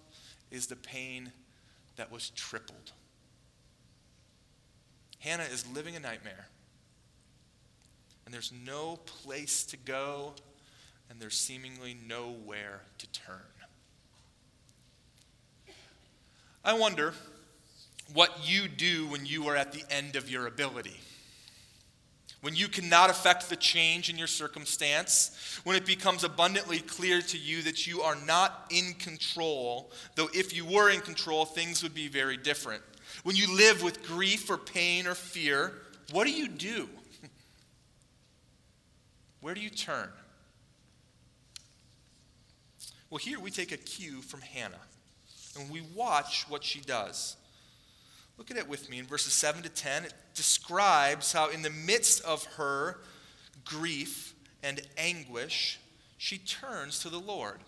is 0.51 0.67
the 0.67 0.75
pain 0.75 1.31
that 1.95 2.11
was 2.11 2.29
tripled. 2.31 2.93
Hannah 5.19 5.47
is 5.51 5.65
living 5.73 5.95
a 5.95 5.99
nightmare. 5.99 6.47
And 8.25 8.33
there's 8.33 8.53
no 8.65 8.97
place 9.05 9.63
to 9.65 9.77
go, 9.77 10.33
and 11.09 11.19
there's 11.19 11.37
seemingly 11.37 11.97
nowhere 12.07 12.81
to 12.97 13.07
turn. 13.07 13.35
I 16.63 16.73
wonder 16.73 17.13
what 18.13 18.49
you 18.49 18.67
do 18.67 19.07
when 19.07 19.25
you 19.25 19.47
are 19.47 19.55
at 19.55 19.71
the 19.71 19.83
end 19.89 20.15
of 20.15 20.29
your 20.29 20.47
ability. 20.47 20.99
When 22.41 22.55
you 22.55 22.67
cannot 22.67 23.09
affect 23.09 23.49
the 23.49 23.55
change 23.55 24.09
in 24.09 24.17
your 24.17 24.27
circumstance, 24.27 25.59
when 25.63 25.75
it 25.75 25.85
becomes 25.85 26.23
abundantly 26.23 26.79
clear 26.79 27.21
to 27.21 27.37
you 27.37 27.63
that 27.63 27.87
you 27.87 28.01
are 28.01 28.15
not 28.27 28.65
in 28.69 28.93
control, 28.93 29.91
though 30.15 30.29
if 30.33 30.55
you 30.55 30.63
were 30.63 30.89
in 30.91 31.01
control, 31.01 31.45
things 31.45 31.81
would 31.81 31.95
be 31.95 32.07
very 32.07 32.37
different. 32.37 32.83
When 33.23 33.35
you 33.35 33.55
live 33.55 33.81
with 33.81 34.05
grief 34.05 34.49
or 34.49 34.57
pain 34.57 35.07
or 35.07 35.15
fear, 35.15 35.73
what 36.11 36.25
do 36.25 36.31
you 36.31 36.47
do? 36.47 36.87
Where 39.41 39.55
do 39.55 39.61
you 39.61 39.71
turn? 39.71 40.09
Well, 43.09 43.17
here 43.17 43.39
we 43.39 43.51
take 43.51 43.71
a 43.71 43.77
cue 43.77 44.21
from 44.21 44.41
Hannah 44.41 44.75
and 45.59 45.69
we 45.71 45.81
watch 45.95 46.45
what 46.49 46.63
she 46.63 46.81
does. 46.81 47.35
Look 48.37 48.51
at 48.51 48.57
it 48.57 48.69
with 48.69 48.89
me 48.89 48.99
in 48.99 49.05
verses 49.05 49.33
7 49.33 49.63
to 49.63 49.69
10. 49.69 50.05
It 50.05 50.13
describes 50.35 51.33
how, 51.33 51.49
in 51.49 51.63
the 51.63 51.69
midst 51.69 52.23
of 52.23 52.45
her 52.55 52.99
grief 53.65 54.35
and 54.61 54.81
anguish, 54.97 55.79
she 56.17 56.37
turns 56.37 56.99
to 56.99 57.09
the 57.09 57.19
Lord. 57.19 57.59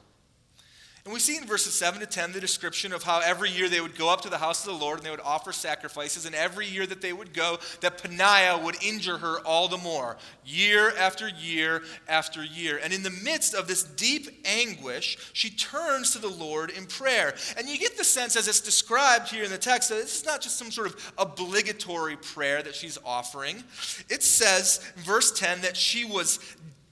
And 1.06 1.13
we 1.13 1.20
see 1.20 1.38
in 1.38 1.46
verses 1.46 1.74
7 1.74 2.01
to 2.01 2.06
10 2.06 2.34
the 2.34 2.41
description 2.41 2.91
of 2.91 3.03
how 3.03 3.22
every 3.22 3.50
year 3.50 3.70
they 3.70 3.79
would 3.79 3.98
go 3.98 4.10
up 4.10 4.22
to 4.22 4.29
the 4.29 4.38
house 4.38 4.68
of 4.68 4.74
the 4.74 4.79
Lord 4.79 5.00
and 5.00 5.06
they 5.06 5.12
would 5.12 5.22
offer 5.22 5.53
sacrifices. 5.53 6.25
And 6.25 6.36
every 6.36 6.68
year 6.68 6.86
that 6.86 7.01
they 7.01 7.13
would 7.13 7.34
go, 7.34 7.58
that 7.79 8.01
Peninnah 8.01 8.62
would 8.63 8.84
injure 8.84 9.18
her 9.18 9.39
all 9.46 9.70
the 9.70 9.77
more, 9.77 10.18
year 10.46 10.94
after 10.98 11.29
year 11.29 11.84
after 12.08 12.44
year. 12.44 12.79
And 12.84 12.91
in 12.91 13.03
the 13.03 13.10
midst 13.10 13.53
of 13.53 13.68
this 13.68 13.84
deep 13.84 14.29
anguish, 14.46 15.32
she 15.34 15.50
turns 15.50 16.12
to 16.12 16.20
the 16.20 16.27
Lord 16.27 16.70
in 16.70 16.86
prayer. 16.86 17.34
And 17.58 17.68
you 17.68 17.77
get 17.77 17.98
the 17.98 18.03
sense, 18.03 18.36
as 18.36 18.48
it's 18.48 18.62
described 18.62 19.29
here 19.29 19.46
in 19.46 19.51
the 19.51 19.58
text, 19.58 19.89
that 19.89 19.96
this 19.96 20.20
is 20.20 20.25
not 20.25 20.41
just 20.41 20.58
some 20.58 20.70
sort 20.70 20.88
of 20.88 21.13
obligatory 21.18 22.18
prayer 22.18 22.62
that 22.62 22.75
she's 22.75 22.98
offering. 23.06 23.63
It 24.10 24.22
says, 24.22 24.82
in 24.98 25.03
verse 25.03 25.32
10, 25.32 25.62
that 25.62 25.77
she 25.77 26.03
was 26.03 26.39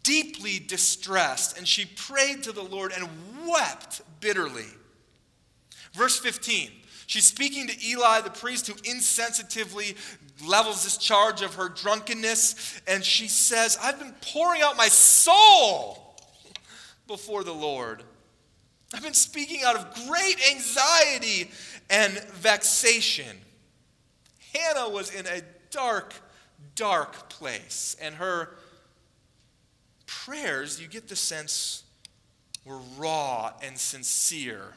deeply 0.08 0.58
distressed 0.58 1.58
and 1.58 1.68
she 1.68 1.86
prayed 1.86 2.42
to 2.42 2.54
the 2.54 2.64
Lord 2.64 2.94
and 2.96 3.10
wept 3.46 4.02
bitterly. 4.22 4.70
Verse 5.92 6.18
15. 6.18 6.72
She's 7.08 7.28
speaking 7.28 7.68
to 7.68 7.88
Eli, 7.88 8.22
the 8.22 8.30
priest, 8.30 8.68
who 8.68 8.74
insensitively 8.74 9.96
levels 10.48 10.84
this 10.86 10.98
charge 10.98 11.42
of 11.42 11.56
her 11.56 11.68
drunkenness. 11.68 12.82
And 12.88 13.04
she 13.04 13.28
says, 13.28 13.78
I've 13.82 14.00
been 14.00 14.16
pouring 14.22 14.62
out 14.62 14.78
my 14.78 14.88
soul 14.88 16.16
before 17.06 17.44
the 17.44 17.54
Lord. 17.54 18.04
I've 18.94 19.04
been 19.04 19.14
speaking 19.14 19.64
out 19.66 19.76
of 19.76 20.08
great 20.08 20.38
anxiety 20.52 21.52
and 21.90 22.18
vexation. 22.34 23.38
Hannah 24.54 24.90
was 24.90 25.14
in 25.14 25.26
a 25.28 25.42
dark, 25.70 26.14
dark 26.76 27.30
place. 27.30 27.96
And 28.02 28.16
her 28.16 28.52
prayers, 30.08 30.82
you 30.82 30.88
get 30.88 31.08
the 31.08 31.16
sense, 31.16 31.84
were 32.66 32.80
raw 32.98 33.54
and 33.62 33.78
sincere 33.78 34.74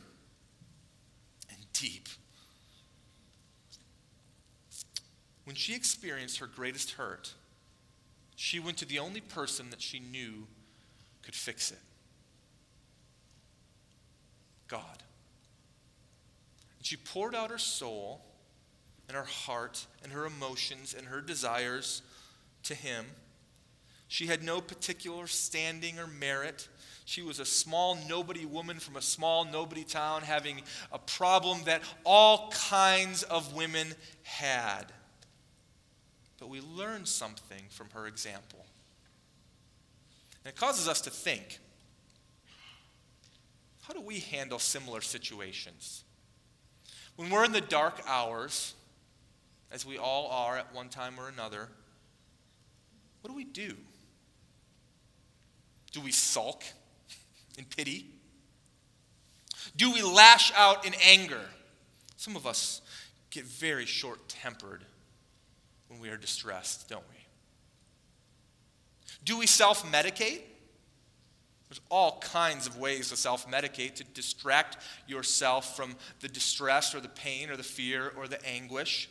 and 1.48 1.58
deep. 1.72 2.08
When 5.44 5.56
she 5.56 5.74
experienced 5.74 6.38
her 6.38 6.46
greatest 6.46 6.92
hurt, 6.92 7.32
she 8.36 8.60
went 8.60 8.76
to 8.78 8.84
the 8.84 8.98
only 8.98 9.20
person 9.20 9.70
that 9.70 9.80
she 9.80 9.98
knew 9.98 10.46
could 11.22 11.34
fix 11.34 11.70
it 11.70 11.78
God. 14.70 15.02
And 16.78 16.86
she 16.86 16.96
poured 16.96 17.34
out 17.34 17.50
her 17.50 17.58
soul 17.58 18.24
and 19.08 19.16
her 19.16 19.24
heart 19.24 19.84
and 20.04 20.12
her 20.12 20.24
emotions 20.24 20.94
and 20.96 21.08
her 21.08 21.20
desires 21.20 22.02
to 22.62 22.74
Him. 22.74 23.06
She 24.10 24.26
had 24.26 24.42
no 24.42 24.60
particular 24.60 25.28
standing 25.28 26.00
or 26.00 26.08
merit. 26.08 26.66
She 27.04 27.22
was 27.22 27.38
a 27.38 27.44
small 27.44 27.96
nobody 28.08 28.44
woman 28.44 28.80
from 28.80 28.96
a 28.96 29.00
small 29.00 29.44
nobody 29.44 29.84
town 29.84 30.22
having 30.22 30.62
a 30.90 30.98
problem 30.98 31.60
that 31.66 31.82
all 32.04 32.50
kinds 32.50 33.22
of 33.22 33.54
women 33.54 33.86
had. 34.24 34.86
But 36.40 36.48
we 36.48 36.60
learn 36.60 37.06
something 37.06 37.62
from 37.68 37.88
her 37.90 38.08
example. 38.08 38.66
And 40.44 40.52
it 40.52 40.58
causes 40.58 40.88
us 40.88 41.00
to 41.02 41.10
think 41.10 41.60
how 43.82 43.94
do 43.94 44.00
we 44.00 44.18
handle 44.18 44.58
similar 44.58 45.02
situations? 45.02 46.02
When 47.14 47.30
we're 47.30 47.44
in 47.44 47.52
the 47.52 47.60
dark 47.60 48.02
hours, 48.08 48.74
as 49.70 49.86
we 49.86 49.98
all 49.98 50.26
are 50.32 50.58
at 50.58 50.74
one 50.74 50.88
time 50.88 51.14
or 51.16 51.28
another, 51.28 51.68
what 53.20 53.30
do 53.30 53.36
we 53.36 53.44
do? 53.44 53.76
Do 55.92 56.00
we 56.00 56.12
sulk? 56.12 56.62
in 57.60 57.64
pity? 57.64 58.06
Do 59.76 59.92
we 59.92 60.02
lash 60.02 60.52
out 60.56 60.86
in 60.86 60.94
anger? 61.06 61.42
Some 62.16 62.34
of 62.34 62.46
us 62.46 62.80
get 63.30 63.44
very 63.44 63.86
short 63.86 64.28
tempered 64.28 64.84
when 65.88 66.00
we 66.00 66.08
are 66.08 66.16
distressed, 66.16 66.88
don't 66.88 67.04
we? 67.10 67.16
Do 69.24 69.38
we 69.38 69.46
self 69.46 69.84
medicate? 69.92 70.40
There's 71.68 71.80
all 71.88 72.18
kinds 72.20 72.66
of 72.66 72.78
ways 72.78 73.10
to 73.10 73.16
self 73.16 73.48
medicate 73.48 73.94
to 73.96 74.04
distract 74.04 74.78
yourself 75.06 75.76
from 75.76 75.94
the 76.20 76.28
distress 76.28 76.94
or 76.94 77.00
the 77.00 77.08
pain 77.08 77.50
or 77.50 77.56
the 77.56 77.62
fear 77.62 78.12
or 78.16 78.26
the 78.26 78.44
anguish. 78.46 79.08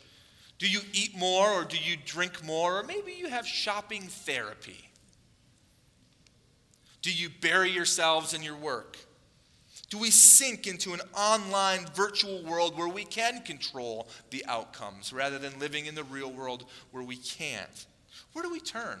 Do 0.58 0.68
you 0.68 0.80
eat 0.92 1.16
more 1.16 1.48
or 1.48 1.64
do 1.64 1.78
you 1.78 1.96
drink 2.04 2.44
more? 2.44 2.80
Or 2.80 2.82
maybe 2.82 3.12
you 3.12 3.28
have 3.28 3.46
shopping 3.46 4.02
therapy. 4.02 4.89
Do 7.02 7.12
you 7.12 7.30
bury 7.40 7.70
yourselves 7.70 8.34
in 8.34 8.42
your 8.42 8.56
work? 8.56 8.98
Do 9.88 9.98
we 9.98 10.10
sink 10.10 10.66
into 10.66 10.92
an 10.92 11.00
online 11.14 11.84
virtual 11.94 12.44
world 12.44 12.78
where 12.78 12.88
we 12.88 13.04
can 13.04 13.42
control 13.42 14.08
the 14.30 14.44
outcomes 14.46 15.12
rather 15.12 15.38
than 15.38 15.58
living 15.58 15.86
in 15.86 15.96
the 15.96 16.04
real 16.04 16.30
world 16.30 16.64
where 16.92 17.02
we 17.02 17.16
can't? 17.16 17.86
Where 18.32 18.44
do 18.44 18.52
we 18.52 18.60
turn? 18.60 19.00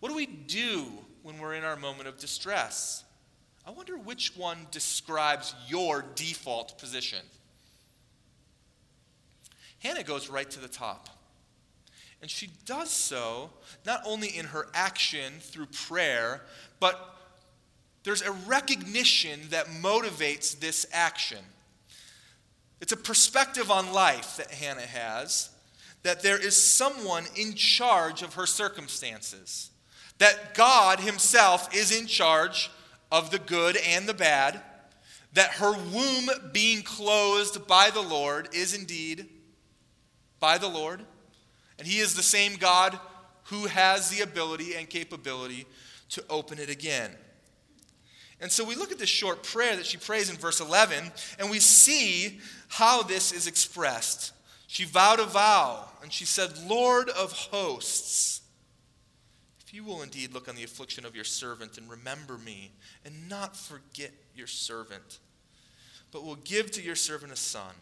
What 0.00 0.08
do 0.08 0.16
we 0.16 0.26
do 0.26 0.86
when 1.22 1.38
we're 1.38 1.54
in 1.54 1.62
our 1.62 1.76
moment 1.76 2.08
of 2.08 2.18
distress? 2.18 3.04
I 3.66 3.70
wonder 3.70 3.96
which 3.96 4.36
one 4.36 4.66
describes 4.70 5.54
your 5.68 6.04
default 6.16 6.78
position. 6.78 7.20
Hannah 9.78 10.02
goes 10.02 10.28
right 10.28 10.50
to 10.50 10.60
the 10.60 10.68
top. 10.68 11.08
And 12.24 12.30
she 12.30 12.48
does 12.64 12.88
so 12.90 13.50
not 13.84 14.00
only 14.06 14.28
in 14.28 14.46
her 14.46 14.68
action 14.72 15.34
through 15.40 15.66
prayer, 15.66 16.40
but 16.80 16.98
there's 18.02 18.22
a 18.22 18.32
recognition 18.32 19.40
that 19.50 19.66
motivates 19.66 20.58
this 20.58 20.86
action. 20.90 21.44
It's 22.80 22.92
a 22.92 22.96
perspective 22.96 23.70
on 23.70 23.92
life 23.92 24.38
that 24.38 24.50
Hannah 24.50 24.80
has 24.80 25.50
that 26.02 26.22
there 26.22 26.38
is 26.38 26.56
someone 26.56 27.26
in 27.36 27.52
charge 27.52 28.22
of 28.22 28.32
her 28.32 28.46
circumstances, 28.46 29.68
that 30.16 30.54
God 30.54 31.00
Himself 31.00 31.74
is 31.74 31.92
in 31.92 32.06
charge 32.06 32.70
of 33.12 33.32
the 33.32 33.38
good 33.38 33.76
and 33.86 34.08
the 34.08 34.14
bad, 34.14 34.62
that 35.34 35.50
her 35.56 35.72
womb 35.72 36.30
being 36.54 36.80
closed 36.80 37.66
by 37.66 37.90
the 37.90 38.00
Lord 38.00 38.48
is 38.54 38.72
indeed 38.72 39.28
by 40.40 40.56
the 40.56 40.68
Lord 40.68 41.04
and 41.78 41.86
He 41.86 41.98
is 41.98 42.14
the 42.14 42.22
same 42.22 42.56
God 42.56 42.98
who 43.44 43.66
has 43.66 44.10
the 44.10 44.22
ability 44.22 44.74
and 44.74 44.88
capability 44.88 45.66
to 46.10 46.24
open 46.30 46.58
it 46.58 46.70
again. 46.70 47.10
And 48.40 48.50
so 48.50 48.64
we 48.64 48.74
look 48.74 48.92
at 48.92 48.98
this 48.98 49.08
short 49.08 49.42
prayer 49.42 49.76
that 49.76 49.86
she 49.86 49.96
prays 49.96 50.28
in 50.28 50.36
verse 50.36 50.60
11, 50.60 51.10
and 51.38 51.50
we 51.50 51.60
see 51.60 52.40
how 52.68 53.02
this 53.02 53.32
is 53.32 53.46
expressed. 53.46 54.32
She 54.66 54.84
vowed 54.84 55.20
a 55.20 55.24
vow, 55.24 55.88
and 56.02 56.12
she 56.12 56.24
said, 56.24 56.50
Lord 56.66 57.08
of 57.10 57.32
hosts, 57.32 58.42
if 59.64 59.72
you 59.72 59.84
will 59.84 60.02
indeed 60.02 60.34
look 60.34 60.48
on 60.48 60.56
the 60.56 60.64
affliction 60.64 61.04
of 61.04 61.14
your 61.14 61.24
servant 61.24 61.78
and 61.78 61.88
remember 61.88 62.38
me, 62.38 62.72
and 63.04 63.28
not 63.28 63.56
forget 63.56 64.12
your 64.34 64.46
servant, 64.46 65.20
but 66.10 66.24
will 66.24 66.36
give 66.36 66.70
to 66.72 66.82
your 66.82 66.96
servant 66.96 67.32
a 67.32 67.36
son 67.36 67.74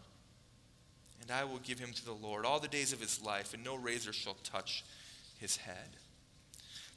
and 1.23 1.31
I 1.31 1.45
will 1.45 1.61
give 1.61 1.79
him 1.79 1.93
to 1.93 2.05
the 2.05 2.13
Lord 2.13 2.45
all 2.45 2.61
the 2.61 2.69
days 2.69 2.93
of 2.93 3.01
his 3.01 3.23
life, 3.23 3.55
and 3.55 3.65
no 3.65 3.77
razor 3.77 4.13
shall 4.13 4.37
touch 4.45 4.85
his 5.39 5.57
head. 5.57 5.97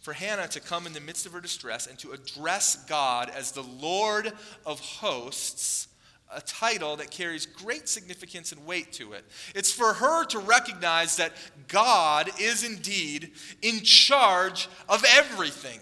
For 0.02 0.14
Hannah 0.14 0.48
to 0.50 0.60
come 0.60 0.86
in 0.86 0.94
the 0.94 1.00
midst 1.00 1.26
of 1.26 1.32
her 1.32 1.42
distress 1.42 1.88
and 1.88 1.98
to 2.00 2.12
address 2.12 2.84
God 2.86 3.32
as 3.34 3.52
the 3.52 3.64
Lord 3.64 4.34
of 4.66 4.80
hosts 4.80 5.88
a 6.34 6.42
title 6.42 6.96
that 6.98 7.12
carries 7.12 7.46
great 7.46 7.88
significance 7.88 8.52
and 8.52 8.66
weight 8.66 8.92
to 8.94 9.14
it. 9.14 9.24
It's 9.54 9.72
for 9.72 9.94
her 9.94 10.26
to 10.26 10.40
recognize 10.40 11.18
that 11.18 11.34
God 11.68 12.30
is 12.40 12.64
indeed 12.64 13.32
in 13.62 13.82
charge 13.82 14.68
of 14.90 15.06
everything. 15.16 15.80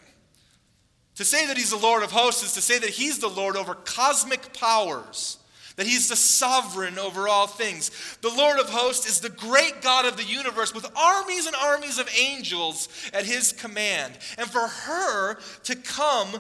To 1.16 1.26
say 1.26 1.48
that 1.48 1.58
he's 1.58 1.70
the 1.70 1.78
Lord 1.78 2.04
of 2.04 2.12
hosts 2.12 2.44
is 2.44 2.54
to 2.54 2.62
say 2.62 2.80
that 2.80 2.90
he's 2.90 3.20
the 3.20 3.30
Lord 3.30 3.56
over 3.56 3.76
cosmic 3.76 4.54
powers, 4.54 5.38
that 5.76 5.88
he's 5.88 6.10
the 6.10 6.16
sovereign 6.16 7.00
over 7.00 7.28
all 7.28 7.48
things. 7.48 8.18
The 8.22 8.30
Lord 8.30 8.60
of 8.60 8.70
hosts 8.70 9.08
is 9.08 9.20
the 9.20 9.30
great 9.30 9.82
God 9.82 10.06
of 10.06 10.18
the 10.18 10.24
universe 10.24 10.74
with 10.74 10.86
armies 10.96 11.48
and 11.48 11.56
armies 11.56 11.98
of 11.98 12.10
angels 12.20 12.90
at 13.14 13.26
his 13.26 13.52
command. 13.52 14.18
And 14.38 14.50
for 14.50 14.68
her 14.68 15.36
to 15.64 15.76
come 15.76 16.40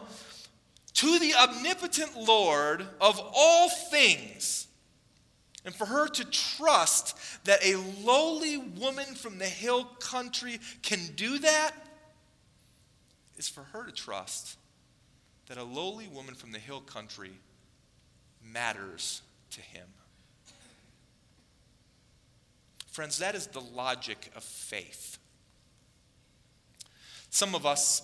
to 0.95 1.19
the 1.19 1.33
omnipotent 1.33 2.15
Lord 2.15 2.85
of 3.01 3.19
all 3.35 3.69
things, 3.69 4.67
and 5.65 5.73
for 5.73 5.85
her 5.85 6.07
to 6.07 6.25
trust 6.25 7.17
that 7.45 7.65
a 7.65 7.77
lowly 8.03 8.57
woman 8.57 9.15
from 9.15 9.39
the 9.39 9.45
hill 9.45 9.85
country 9.99 10.59
can 10.83 10.99
do 11.15 11.39
that, 11.39 11.71
is 13.37 13.49
for 13.49 13.63
her 13.63 13.85
to 13.85 13.91
trust 13.91 14.57
that 15.47 15.57
a 15.57 15.63
lowly 15.63 16.07
woman 16.07 16.35
from 16.35 16.51
the 16.51 16.59
hill 16.59 16.81
country 16.81 17.31
matters 18.43 19.22
to 19.53 19.61
him. 19.61 19.87
Friends, 22.91 23.17
that 23.17 23.33
is 23.33 23.47
the 23.47 23.59
logic 23.59 24.29
of 24.35 24.43
faith. 24.43 25.17
Some 27.31 27.55
of 27.55 27.65
us 27.65 28.03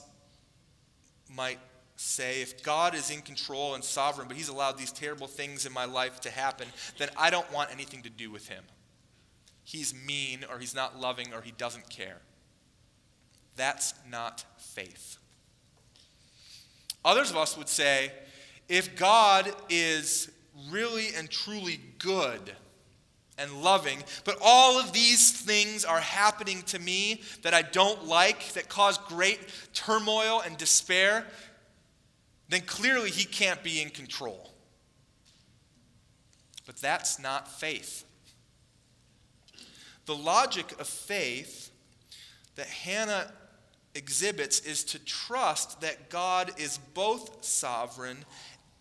might 1.30 1.60
say, 1.96 2.42
if 2.42 2.64
God 2.64 2.96
is 2.96 3.12
in 3.12 3.22
control 3.22 3.76
and 3.76 3.84
sovereign, 3.84 4.28
but 4.28 4.36
He's 4.36 4.50
allowed 4.50 4.80
these 4.80 4.92
terrible 4.92 5.28
things 5.28 5.68
in 5.68 5.74
my 5.74 5.86
life 5.86 6.22
to 6.22 6.32
happen, 6.32 6.68
then 6.98 7.10
I 7.16 7.30
don't 7.30 7.52
want 7.54 7.72
anything 7.72 8.02
to 8.02 8.10
do 8.10 8.32
with 8.32 8.48
Him. 8.48 8.64
He's 9.64 9.94
mean, 9.94 10.44
or 10.50 10.58
He's 10.58 10.74
not 10.74 11.00
loving, 11.00 11.34
or 11.34 11.42
He 11.42 11.52
doesn't 11.52 11.90
care. 11.90 12.18
That's 13.56 13.94
not 14.10 14.44
faith. 14.58 15.18
Others 17.06 17.30
of 17.30 17.38
us 17.38 17.56
would 17.58 17.70
say, 17.70 18.12
if 18.68 18.96
God 18.96 19.52
is 19.70 20.32
really 20.70 21.08
and 21.16 21.30
truly 21.30 21.80
good 21.98 22.56
and 23.38 23.62
loving, 23.62 24.04
but 24.26 24.38
all 24.42 24.80
of 24.80 24.92
these 24.92 25.32
things 25.32 25.86
are 25.86 26.02
happening 26.02 26.62
to 26.64 26.80
me 26.80 27.22
that 27.42 27.54
I 27.54 27.62
don't 27.62 28.06
like, 28.06 28.54
that 28.54 28.68
cause 28.68 28.98
great 28.98 29.40
turmoil 29.74 30.42
and 30.46 30.58
despair, 30.58 31.26
then 32.50 32.62
clearly 32.62 33.10
he 33.10 33.26
can't 33.26 33.64
be 33.64 33.82
in 33.82 33.90
control. 33.90 34.52
But 36.66 36.78
that's 36.78 37.18
not 37.20 37.48
faith. 37.48 38.04
The 40.06 40.16
logic 40.16 40.80
of 40.80 40.88
faith 40.88 41.72
that 42.56 42.68
Hannah 42.68 43.32
exhibits 43.96 44.60
is 44.62 44.84
to 44.86 45.00
trust 45.00 45.82
that 45.82 46.10
God 46.10 46.52
is 46.58 46.78
both 46.94 47.44
sovereign 47.46 48.18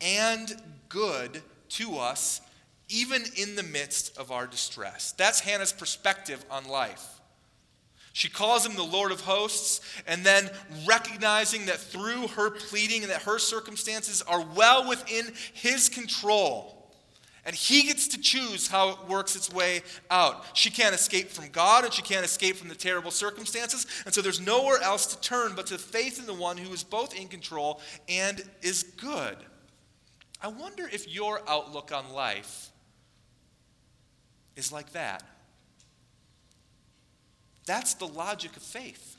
and 0.00 0.54
good 0.88 1.42
to 1.70 1.98
us, 1.98 2.40
even 2.88 3.22
in 3.36 3.56
the 3.56 3.62
midst 3.62 4.16
of 4.16 4.30
our 4.30 4.46
distress. 4.46 5.12
That's 5.12 5.40
Hannah's 5.40 5.72
perspective 5.72 6.44
on 6.50 6.66
life. 6.66 7.20
She 8.12 8.28
calls 8.28 8.66
him 8.66 8.74
the 8.74 8.82
Lord 8.82 9.12
of 9.12 9.20
hosts, 9.20 9.80
and 10.06 10.24
then 10.24 10.50
recognizing 10.86 11.66
that 11.66 11.78
through 11.78 12.28
her 12.28 12.50
pleading 12.50 13.02
and 13.02 13.12
that 13.12 13.22
her 13.22 13.38
circumstances 13.38 14.22
are 14.22 14.44
well 14.56 14.88
within 14.88 15.26
his 15.52 15.88
control. 15.88 16.74
And 17.44 17.54
he 17.54 17.84
gets 17.84 18.08
to 18.08 18.20
choose 18.20 18.66
how 18.66 18.90
it 18.90 18.98
works 19.08 19.36
its 19.36 19.52
way 19.52 19.82
out. 20.10 20.44
She 20.54 20.68
can't 20.68 20.94
escape 20.94 21.28
from 21.28 21.48
God, 21.48 21.84
and 21.84 21.94
she 21.94 22.02
can't 22.02 22.24
escape 22.24 22.56
from 22.56 22.68
the 22.68 22.74
terrible 22.74 23.10
circumstances. 23.10 23.86
And 24.04 24.12
so 24.12 24.20
there's 24.20 24.40
nowhere 24.40 24.82
else 24.82 25.06
to 25.14 25.20
turn 25.20 25.52
but 25.54 25.66
to 25.66 25.78
faith 25.78 26.18
in 26.18 26.26
the 26.26 26.34
one 26.34 26.56
who 26.58 26.72
is 26.74 26.82
both 26.82 27.14
in 27.14 27.28
control 27.28 27.80
and 28.08 28.42
is 28.62 28.82
good. 28.82 29.36
I 30.40 30.48
wonder 30.48 30.88
if 30.90 31.12
your 31.12 31.40
outlook 31.48 31.92
on 31.92 32.12
life 32.12 32.70
is 34.56 34.72
like 34.72 34.92
that. 34.92 35.22
That's 37.66 37.94
the 37.94 38.06
logic 38.06 38.56
of 38.56 38.62
faith. 38.62 39.16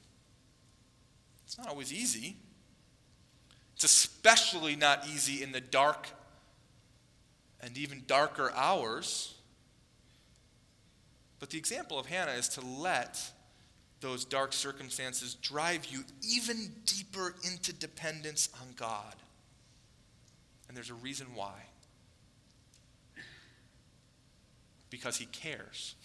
It's 1.45 1.57
not 1.57 1.67
always 1.67 1.91
easy. 1.93 2.37
It's 3.75 3.83
especially 3.83 4.75
not 4.75 5.07
easy 5.07 5.43
in 5.43 5.51
the 5.51 5.61
dark 5.61 6.09
and 7.61 7.77
even 7.77 8.03
darker 8.07 8.51
hours. 8.55 9.35
But 11.39 11.49
the 11.49 11.57
example 11.57 11.99
of 11.99 12.05
Hannah 12.05 12.31
is 12.31 12.49
to 12.49 12.61
let 12.61 13.31
those 14.01 14.25
dark 14.25 14.53
circumstances 14.53 15.35
drive 15.35 15.85
you 15.85 16.03
even 16.21 16.71
deeper 16.85 17.35
into 17.43 17.73
dependence 17.73 18.49
on 18.61 18.73
God. 18.75 19.15
And 20.69 20.77
there's 20.77 20.91
a 20.91 20.95
reason 20.95 21.27
why. 21.35 21.55
Because 24.89 25.17
He 25.17 25.25
cares. 25.25 25.95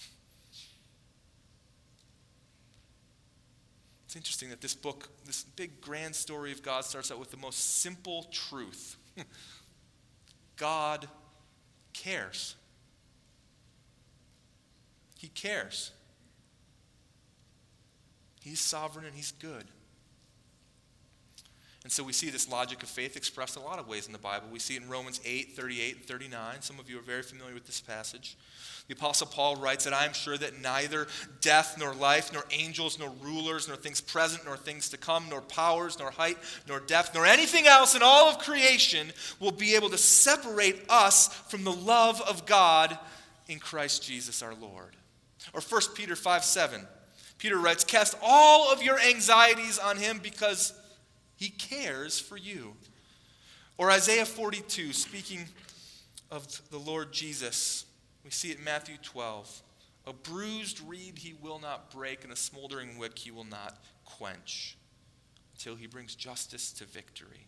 It's 4.07 4.17
interesting 4.17 4.49
that 4.51 4.61
this 4.61 4.75
book, 4.75 5.09
this 5.27 5.45
big 5.45 5.81
grand 5.81 6.17
story 6.17 6.51
of 6.51 6.63
God, 6.63 6.85
starts 6.85 7.13
out 7.13 7.19
with 7.21 7.31
the 7.31 7.37
most 7.37 7.81
simple 7.83 8.27
truth 8.33 8.97
God 10.57 11.09
cares. 11.93 12.57
He 15.19 15.29
cares. 15.29 15.91
He's 18.41 18.61
sovereign 18.61 19.05
and 19.05 19.15
He's 19.15 19.33
good. 19.33 19.65
And 21.85 21.93
so 21.93 22.03
we 22.03 22.15
see 22.15 22.31
this 22.31 22.49
logic 22.49 22.83
of 22.83 22.89
faith 22.89 23.15
expressed 23.15 23.57
in 23.59 23.63
a 23.63 23.67
lot 23.67 23.79
of 23.79 23.87
ways 23.87 24.07
in 24.07 24.13
the 24.13 24.19
Bible. 24.19 24.47
We 24.51 24.59
see 24.59 24.75
it 24.75 24.83
in 24.83 24.89
Romans 24.89 25.21
8, 25.23 25.55
38, 25.55 25.97
and 25.97 26.05
39. 26.07 26.63
Some 26.63 26.81
of 26.81 26.89
you 26.89 26.99
are 26.99 27.03
very 27.03 27.23
familiar 27.23 27.53
with 27.53 27.67
this 27.67 27.83
passage. 27.83 28.39
The 28.89 28.95
Apostle 28.95 29.27
Paul 29.27 29.57
writes 29.57 29.85
that 29.85 29.93
I 29.93 30.07
am 30.07 30.15
sure 30.15 30.39
that 30.39 30.63
neither 30.63 31.07
death, 31.43 31.77
nor 31.79 31.95
life, 31.95 32.33
nor 32.33 32.45
angels, 32.51 32.99
nor 32.99 33.11
rulers, 33.23 33.69
nor 33.69 33.77
things 33.77 34.01
present, 34.01 34.47
nor 34.47 34.57
things 34.57 34.89
to 34.91 34.97
come, 34.97 35.27
nor 35.29 35.43
powers, 35.43 35.99
nor 35.99 36.11
height, 36.11 36.39
nor 36.67 36.81
depth, 36.81 37.15
nor 37.15 37.27
anything 37.27 37.67
else 37.67 37.95
in 37.95 38.03
all 38.03 38.31
of 38.31 38.39
creation 38.39 39.13
will 39.39 39.53
be 39.53 39.75
able 39.75 39.91
to 39.91 39.99
separate 39.99 40.85
us 40.89 41.29
from 41.49 41.65
the 41.65 41.73
love 41.73 42.23
of 42.23 42.47
God 42.47 42.99
in 43.49 43.59
Christ 43.59 44.03
Jesus 44.03 44.43
our 44.43 44.55
Lord. 44.55 44.97
Or 45.53 45.61
1 45.61 45.81
Peter 45.95 46.17
5 46.17 46.45
7. 46.45 46.87
Peter 47.37 47.59
writes, 47.59 47.85
Cast 47.85 48.17
all 48.23 48.73
of 48.73 48.83
your 48.83 48.99
anxieties 48.99 49.79
on 49.79 49.99
him 49.99 50.19
because 50.23 50.73
he 51.45 51.51
cares 51.51 52.19
for 52.19 52.39
you. 52.39 52.73
Or 53.77 53.91
Isaiah 53.91 54.25
42, 54.25 54.95
speaking 54.95 55.41
of 56.31 56.47
the 56.71 56.79
Lord 56.79 57.13
Jesus, 57.13 57.85
we 58.25 58.31
see 58.31 58.51
it 58.51 58.59
in 58.59 58.65
Matthew 58.65 58.97
12. 59.03 59.63
A 60.07 60.13
bruised 60.15 60.81
reed 60.89 61.19
he 61.19 61.35
will 61.43 61.59
not 61.59 61.91
break, 61.91 62.25
and 62.25 62.33
a 62.33 62.37
smoldering 62.37 62.97
wick 62.97 63.19
he 63.19 63.31
will 63.31 63.45
not 63.45 63.77
quench 64.07 64.79
until 65.55 65.75
he 65.77 65.87
brings 65.87 66.15
justice 66.15 66.73
to 66.73 66.87
victory. 66.87 67.47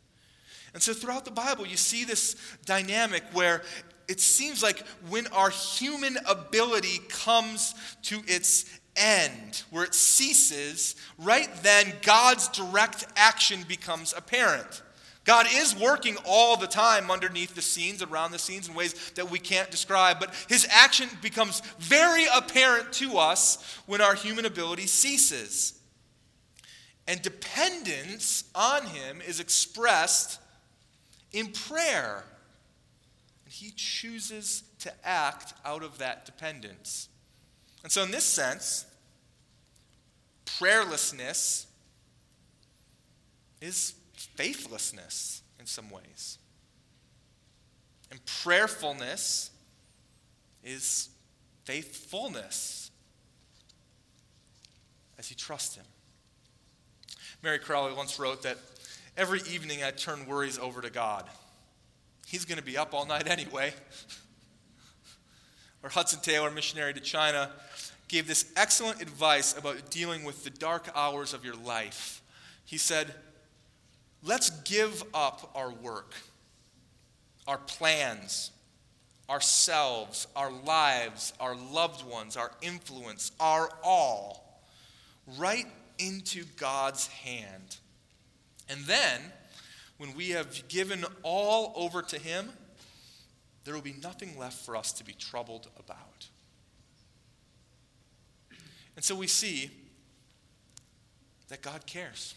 And 0.75 0.83
so 0.83 0.93
throughout 0.93 1.25
the 1.25 1.31
Bible, 1.31 1.67
you 1.67 1.79
see 1.79 2.05
this 2.05 2.37
dynamic 2.67 3.23
where 3.33 3.63
it 4.09 4.21
seems 4.21 4.63
like 4.63 4.87
when 5.09 5.27
our 5.29 5.49
human 5.49 6.19
ability 6.29 7.01
comes 7.09 7.75
to 8.03 8.21
its 8.27 8.67
end, 8.97 9.63
where 9.71 9.85
it 9.85 9.95
ceases, 9.95 10.97
right 11.19 11.51
then 11.63 11.93
God's 12.03 12.49
direct 12.49 13.07
action 13.17 13.65
becomes 13.69 14.15
apparent. 14.17 14.83
God 15.25 15.47
is 15.53 15.75
working 15.75 16.17
all 16.25 16.57
the 16.57 16.69
time 16.69 17.11
underneath 17.11 17.55
the 17.55 17.63
scenes, 17.63 18.01
around 18.01 18.31
the 18.31 18.39
scenes, 18.39 18.69
in 18.69 18.75
ways 18.75 19.11
that 19.17 19.29
we 19.29 19.41
can't 19.41 19.71
describe, 19.73 20.21
but 20.21 20.33
his 20.49 20.67
action 20.71 21.09
becomes 21.21 21.61
very 21.81 22.27
apparent 22.33 22.93
to 22.95 23.19
us 23.19 23.81
when 23.87 24.01
our 24.01 24.15
human 24.15 24.47
ability 24.47 24.87
ceases. 24.87 25.81
And 27.09 27.21
dependence 27.23 28.45
on 28.55 28.87
him 28.87 29.21
is 29.27 29.41
expressed 29.41 30.41
in 31.33 31.49
prayer. 31.49 32.25
And 33.45 33.53
he 33.53 33.73
chooses 33.75 34.63
to 34.81 34.93
act 35.05 35.55
out 35.65 35.83
of 35.83 35.99
that 35.99 36.25
dependence. 36.25 37.09
And 37.87 37.93
so, 37.93 38.03
in 38.03 38.11
this 38.11 38.25
sense, 38.25 38.85
prayerlessness 40.45 41.67
is 43.63 43.95
faithlessness 44.13 45.43
in 45.61 45.67
some 45.67 45.89
ways. 45.91 46.39
And 48.11 48.19
prayerfulness 48.43 49.53
is 50.65 51.11
faithfulness 51.63 52.91
as 55.17 55.31
you 55.31 55.37
trust 55.37 55.77
Him. 55.77 55.85
Mary 57.41 57.61
Crowley 57.61 57.95
once 57.95 58.19
wrote 58.19 58.43
that 58.43 58.59
every 59.17 59.43
evening 59.43 59.85
I 59.85 59.93
turn 59.93 60.27
worries 60.27 60.59
over 60.59 60.81
to 60.81 60.91
God. 60.91 61.31
He's 62.27 62.45
going 62.45 62.59
to 62.59 62.65
be 62.65 62.77
up 62.77 62.95
all 62.95 63.07
night 63.07 63.29
anyway. 63.31 63.73
or 65.85 65.89
Hudson 65.89 66.19
Taylor, 66.21 66.51
missionary 66.51 66.93
to 66.93 67.01
China, 67.01 67.53
gave 68.09 68.27
this 68.27 68.53
excellent 68.57 69.03
advice 69.03 69.57
about 69.57 69.91
dealing 69.91 70.25
with 70.25 70.45
the 70.45 70.51
dark 70.51 70.89
hours 70.95 71.35
of 71.35 71.45
your 71.45 71.57
life. 71.57 72.23
He 72.65 72.79
said, 72.79 73.15
Let's 74.23 74.51
give 74.51 75.05
up 75.15 75.51
our 75.55 75.71
work, 75.71 76.15
our 77.47 77.59
plans, 77.59 78.51
ourselves, 79.29 80.27
our 80.35 80.51
lives, 80.51 81.33
our 81.39 81.55
loved 81.55 82.05
ones, 82.05 82.37
our 82.37 82.51
influence, 82.63 83.33
our 83.39 83.71
all, 83.85 84.63
right 85.39 85.67
into 85.99 86.45
God's 86.57 87.07
hand. 87.09 87.77
And 88.69 88.81
then, 88.85 89.21
when 89.99 90.15
we 90.15 90.31
have 90.31 90.67
given 90.69 91.05
all 91.23 91.73
over 91.77 92.03
to 92.03 92.19
Him, 92.19 92.51
there 93.65 93.75
will 93.75 93.83
be 93.83 93.97
nothing 94.03 94.39
left 94.39 94.65
for 94.65 94.77
us 94.77 94.93
to 94.93 95.05
be 95.05 95.13
troubled 95.13 95.69
about. 95.79 96.16
And 98.97 99.05
so 99.05 99.15
we 99.15 99.27
see 99.27 99.71
that 101.49 101.63
God 101.63 101.87
cares. 101.87 102.35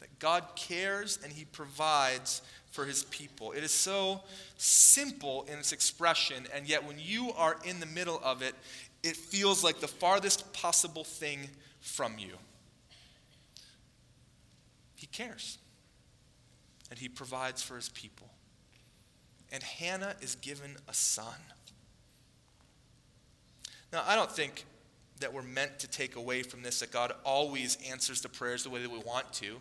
That 0.00 0.18
God 0.18 0.44
cares 0.56 1.18
and 1.22 1.32
He 1.32 1.44
provides 1.44 2.42
for 2.72 2.84
His 2.84 3.04
people. 3.04 3.52
It 3.52 3.62
is 3.62 3.70
so 3.70 4.22
simple 4.56 5.44
in 5.48 5.58
its 5.58 5.72
expression, 5.72 6.46
and 6.54 6.68
yet 6.68 6.84
when 6.84 6.96
you 6.98 7.32
are 7.32 7.56
in 7.64 7.80
the 7.80 7.86
middle 7.86 8.20
of 8.24 8.42
it, 8.42 8.54
it 9.02 9.16
feels 9.16 9.62
like 9.62 9.80
the 9.80 9.88
farthest 9.88 10.52
possible 10.52 11.04
thing 11.04 11.48
from 11.80 12.18
you. 12.18 12.32
He 14.96 15.06
cares, 15.06 15.58
and 16.90 16.98
He 16.98 17.08
provides 17.08 17.62
for 17.62 17.76
His 17.76 17.88
people. 17.90 18.28
And 19.52 19.62
Hannah 19.62 20.14
is 20.22 20.34
given 20.36 20.76
a 20.88 20.94
son. 20.94 21.34
Now, 23.92 24.02
I 24.06 24.16
don't 24.16 24.32
think 24.32 24.64
that 25.22 25.32
we're 25.32 25.42
meant 25.42 25.78
to 25.80 25.88
take 25.88 26.16
away 26.16 26.42
from 26.42 26.62
this 26.62 26.80
that 26.80 26.92
God 26.92 27.12
always 27.24 27.78
answers 27.90 28.20
the 28.20 28.28
prayers 28.28 28.64
the 28.64 28.70
way 28.70 28.82
that 28.82 28.90
we 28.90 28.98
want 28.98 29.32
to 29.34 29.56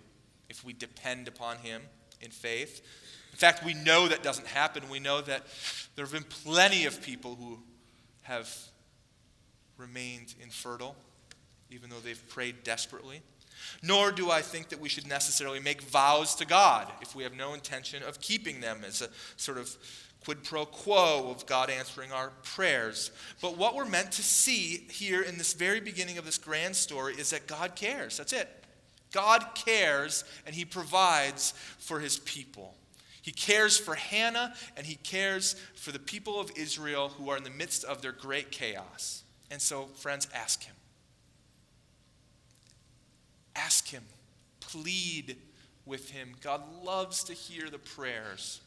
if 0.50 0.64
we 0.64 0.74
depend 0.74 1.28
upon 1.28 1.58
Him 1.58 1.82
in 2.20 2.30
faith. 2.30 2.82
In 3.32 3.38
fact, 3.38 3.66
we 3.66 3.74
know 3.74 4.08
that 4.08 4.22
doesn't 4.22 4.48
happen. 4.48 4.84
We 4.90 5.00
know 5.00 5.22
that 5.22 5.44
there 5.96 6.06
have 6.06 6.14
been 6.14 6.24
plenty 6.24 6.86
of 6.86 7.02
people 7.02 7.36
who 7.36 7.60
have 8.24 8.54
remained 9.78 10.36
infertile, 10.42 10.96
even 11.70 11.90
though 11.90 12.00
they've 12.00 12.30
prayed 12.30 12.64
desperately. 12.64 13.22
Nor 13.82 14.12
do 14.12 14.30
I 14.30 14.42
think 14.42 14.70
that 14.70 14.80
we 14.80 14.90
should 14.90 15.08
necessarily 15.08 15.60
make 15.60 15.82
vows 15.82 16.36
to 16.36 16.46
God 16.46 16.92
if 17.02 17.16
we 17.16 17.24
have 17.24 17.34
no 17.34 17.54
intention 17.54 18.04
of 18.04 18.20
keeping 18.20 18.60
them 18.60 18.82
as 18.86 19.02
a 19.02 19.10
sort 19.38 19.58
of 19.58 19.76
quid 20.24 20.44
pro 20.44 20.66
quo 20.66 21.32
of 21.32 21.46
God 21.46 21.70
answering 21.70 22.12
our 22.12 22.32
prayers. 22.44 23.12
But 23.42 23.58
what 23.58 23.76
we're 23.76 23.86
meant 23.86 24.12
to 24.14 24.24
see 24.24 24.86
here 24.92 25.22
in 25.22 25.38
this 25.38 25.54
very 25.54 25.80
beginning 25.80 26.18
of 26.18 26.26
this 26.26 26.38
grand 26.38 26.76
story 26.76 27.16
is 27.16 27.32
that 27.32 27.48
God 27.48 27.76
cares. 27.76 28.18
That's 28.18 28.34
it. 28.34 28.48
God 29.12 29.46
cares 29.56 30.24
and 30.46 30.56
he 30.56 30.64
provides 30.64 31.54
for 31.80 32.00
his 32.00 32.20
people. 32.20 32.76
He 33.22 33.32
cares 33.32 33.78
for 33.78 33.96
Hannah 33.96 34.54
and 34.78 34.86
he 34.86 34.96
cares 34.96 35.56
for 35.76 35.92
the 35.92 36.00
people 36.00 36.40
of 36.40 36.52
Israel 36.56 37.10
who 37.10 37.30
are 37.30 37.38
in 37.38 37.44
the 37.44 37.50
midst 37.50 37.84
of 37.84 38.02
their 38.02 38.12
great 38.12 38.52
chaos. 38.52 39.24
And 39.50 39.62
so, 39.62 39.86
friends, 39.96 40.28
ask 40.34 40.64
him. 40.64 40.76
Ask 43.56 43.90
him. 43.90 44.04
Plead 44.60 45.36
with 45.86 46.12
him. 46.12 46.34
God 46.42 46.62
loves 46.84 47.24
to 47.26 47.34
hear 47.34 47.70
the 47.70 47.80
prayers 47.80 48.62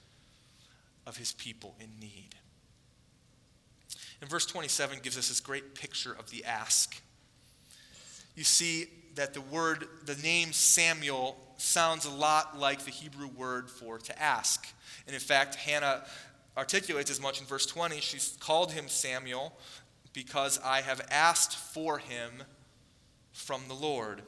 of 1.07 1.17
his 1.17 1.33
people 1.33 1.75
in 1.81 1.89
need. 2.01 2.35
And 4.21 4.31
verse 4.31 4.47
27 4.47 5.01
gives 5.03 5.19
us 5.19 5.29
this 5.29 5.41
great 5.41 5.75
picture 5.75 6.13
of 6.13 6.31
the 6.31 6.45
ask. 6.45 7.01
You 8.35 8.45
see 8.45 8.87
that 9.15 9.35
the 9.35 9.41
word, 9.41 9.87
the 10.07 10.17
name 10.17 10.53
Samuel, 10.53 11.37
sounds 11.57 12.05
a 12.05 12.11
lot 12.11 12.59
like 12.59 12.85
the 12.85 12.91
Hebrew 12.91 13.29
word 13.29 13.71
for 13.71 13.99
to 13.99 14.23
ask. 14.23 14.67
And 15.07 15.15
in 15.15 15.21
fact, 15.21 15.55
Hannah 15.57 16.05
articulates 16.57 17.11
as 17.11 17.21
much 17.21 17.41
in 17.41 17.47
verse 17.47 17.67
20. 17.67 18.01
She's 18.01 18.37
called 18.41 18.73
him 18.73 18.89
Samuel 18.89 19.53
because 20.13 20.61
I 20.65 20.81
have 20.81 21.07
asked 21.11 21.57
for 21.57 21.99
him 21.99 22.45
from 23.33 23.63
the 23.69 23.75
Lord. 23.75 24.23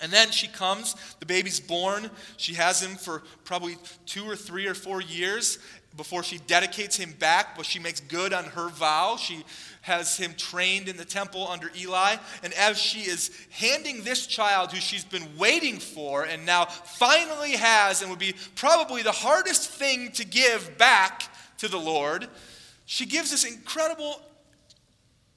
And 0.00 0.10
then 0.10 0.30
she 0.30 0.48
comes, 0.48 0.96
the 1.20 1.26
baby's 1.26 1.60
born. 1.60 2.10
She 2.36 2.54
has 2.54 2.82
him 2.82 2.96
for 2.96 3.22
probably 3.44 3.76
two 4.06 4.24
or 4.24 4.36
three 4.36 4.66
or 4.66 4.74
four 4.74 5.00
years 5.00 5.58
before 5.96 6.22
she 6.22 6.38
dedicates 6.38 6.96
him 6.96 7.12
back, 7.18 7.56
but 7.56 7.66
she 7.66 7.78
makes 7.78 8.00
good 8.00 8.32
on 8.32 8.44
her 8.44 8.68
vow. 8.68 9.16
She 9.16 9.44
has 9.82 10.16
him 10.16 10.34
trained 10.36 10.88
in 10.88 10.96
the 10.96 11.04
temple 11.04 11.46
under 11.48 11.70
Eli. 11.76 12.16
And 12.42 12.52
as 12.54 12.78
she 12.78 13.00
is 13.00 13.30
handing 13.50 14.02
this 14.02 14.26
child, 14.26 14.72
who 14.72 14.80
she's 14.80 15.04
been 15.04 15.36
waiting 15.36 15.78
for 15.78 16.24
and 16.24 16.46
now 16.46 16.64
finally 16.64 17.52
has, 17.52 18.00
and 18.00 18.10
would 18.10 18.18
be 18.18 18.34
probably 18.54 19.02
the 19.02 19.12
hardest 19.12 19.70
thing 19.70 20.12
to 20.12 20.24
give 20.24 20.78
back 20.78 21.22
to 21.58 21.68
the 21.68 21.78
Lord, 21.78 22.28
she 22.86 23.06
gives 23.06 23.30
this 23.30 23.44
incredible, 23.44 24.20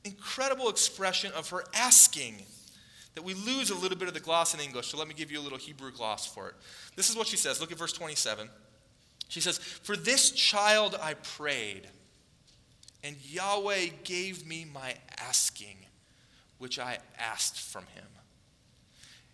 incredible 0.03 0.69
expression 0.69 1.31
of 1.33 1.49
her 1.49 1.63
asking 1.73 2.43
that 3.15 3.23
we 3.23 3.33
lose 3.33 3.69
a 3.69 3.75
little 3.75 3.97
bit 3.97 4.07
of 4.07 4.13
the 4.13 4.19
gloss 4.19 4.53
in 4.53 4.59
English. 4.59 4.87
So 4.87 4.97
let 4.97 5.07
me 5.07 5.13
give 5.13 5.31
you 5.31 5.39
a 5.39 5.43
little 5.43 5.57
Hebrew 5.57 5.91
gloss 5.91 6.27
for 6.27 6.49
it. 6.49 6.55
This 6.95 7.09
is 7.09 7.15
what 7.15 7.27
she 7.27 7.37
says. 7.37 7.59
Look 7.61 7.71
at 7.71 7.77
verse 7.77 7.93
27. 7.93 8.49
She 9.27 9.41
says, 9.41 9.57
For 9.57 9.95
this 9.95 10.31
child 10.31 10.97
I 11.01 11.15
prayed, 11.15 11.87
and 13.03 13.15
Yahweh 13.23 13.87
gave 14.03 14.45
me 14.47 14.65
my 14.71 14.95
asking, 15.17 15.77
which 16.57 16.79
I 16.79 16.99
asked 17.19 17.59
from 17.59 17.85
him. 17.87 18.05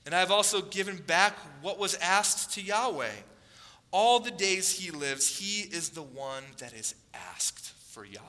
And 0.06 0.15
I 0.15 0.19
have 0.19 0.32
also 0.32 0.62
given 0.62 0.97
back 0.97 1.38
what 1.62 1.77
was 1.77 1.95
asked 1.95 2.54
to 2.56 2.62
Yahweh. 2.62 3.12
All 3.91 4.19
the 4.19 4.32
days 4.32 4.80
he 4.80 4.89
lives, 4.89 5.38
he 5.38 5.62
is 5.62 5.89
the 5.89 6.01
one 6.01 6.43
that 6.58 6.73
is 6.73 6.95
asked 7.13 7.73
for 7.89 8.06
Yahweh. 8.06 8.25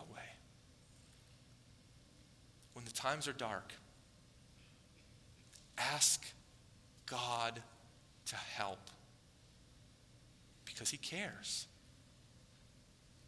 When 2.75 2.85
the 2.85 2.91
times 2.91 3.29
are 3.29 3.33
dark, 3.33 3.73
ask 5.79 6.25
God 7.07 7.63
to 8.27 8.37
help 8.37 8.91
because 10.83 10.91
he 10.91 10.97
cares. 10.97 11.69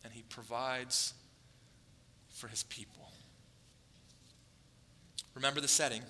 And 0.02 0.12
he 0.12 0.22
provides 0.22 1.14
for 2.28 2.48
his 2.48 2.64
people. 2.64 3.12
Remember 5.36 5.60
the 5.60 5.68
setting. 5.68 6.02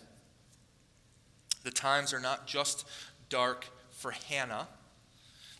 The 1.62 1.70
times 1.70 2.14
are 2.14 2.20
not 2.20 2.46
just 2.46 2.88
dark 3.28 3.66
for 3.90 4.12
Hannah. 4.12 4.68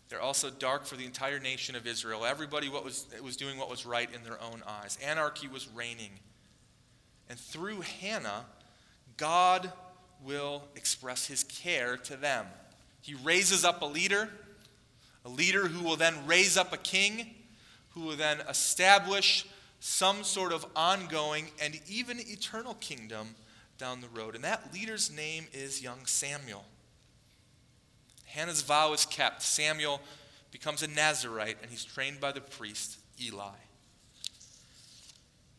They're 0.09 0.21
also 0.21 0.49
dark 0.49 0.87
for 0.87 0.95
the 0.95 1.05
entire 1.05 1.39
nation 1.39 1.75
of 1.75 1.85
Israel. 1.85 2.25
Everybody 2.25 2.67
what 2.67 2.83
was, 2.83 3.05
was 3.23 3.37
doing 3.37 3.59
what 3.59 3.69
was 3.69 3.85
right 3.85 4.09
in 4.11 4.23
their 4.23 4.41
own 4.41 4.63
eyes. 4.65 4.97
Anarchy 5.05 5.47
was 5.47 5.69
reigning. 5.69 6.13
And 7.29 7.37
through 7.37 7.81
Hannah, 7.81 8.45
God 9.17 9.71
will 10.23 10.63
express 10.75 11.27
his 11.27 11.43
care 11.43 11.95
to 11.97 12.15
them. 12.15 12.47
He 13.01 13.13
raises 13.13 13.63
up 13.63 13.83
a 13.83 13.85
leader 13.85 14.31
a 15.25 15.29
leader 15.29 15.67
who 15.67 15.83
will 15.83 15.95
then 15.95 16.15
raise 16.27 16.55
up 16.55 16.71
a 16.71 16.77
king, 16.77 17.33
who 17.89 18.01
will 18.01 18.15
then 18.15 18.41
establish 18.47 19.45
some 19.79 20.23
sort 20.23 20.53
of 20.53 20.65
ongoing 20.75 21.47
and 21.61 21.79
even 21.87 22.19
eternal 22.19 22.75
kingdom 22.75 23.35
down 23.77 24.01
the 24.01 24.07
road. 24.09 24.35
And 24.35 24.43
that 24.43 24.73
leader's 24.73 25.11
name 25.11 25.47
is 25.51 25.81
young 25.81 26.05
Samuel. 26.05 26.63
Hannah's 28.25 28.61
vow 28.61 28.93
is 28.93 29.05
kept. 29.05 29.41
Samuel 29.41 29.99
becomes 30.51 30.83
a 30.83 30.87
Nazarite 30.87 31.57
and 31.61 31.71
he's 31.71 31.83
trained 31.83 32.19
by 32.19 32.31
the 32.31 32.41
priest 32.41 32.97
Eli. 33.21 33.49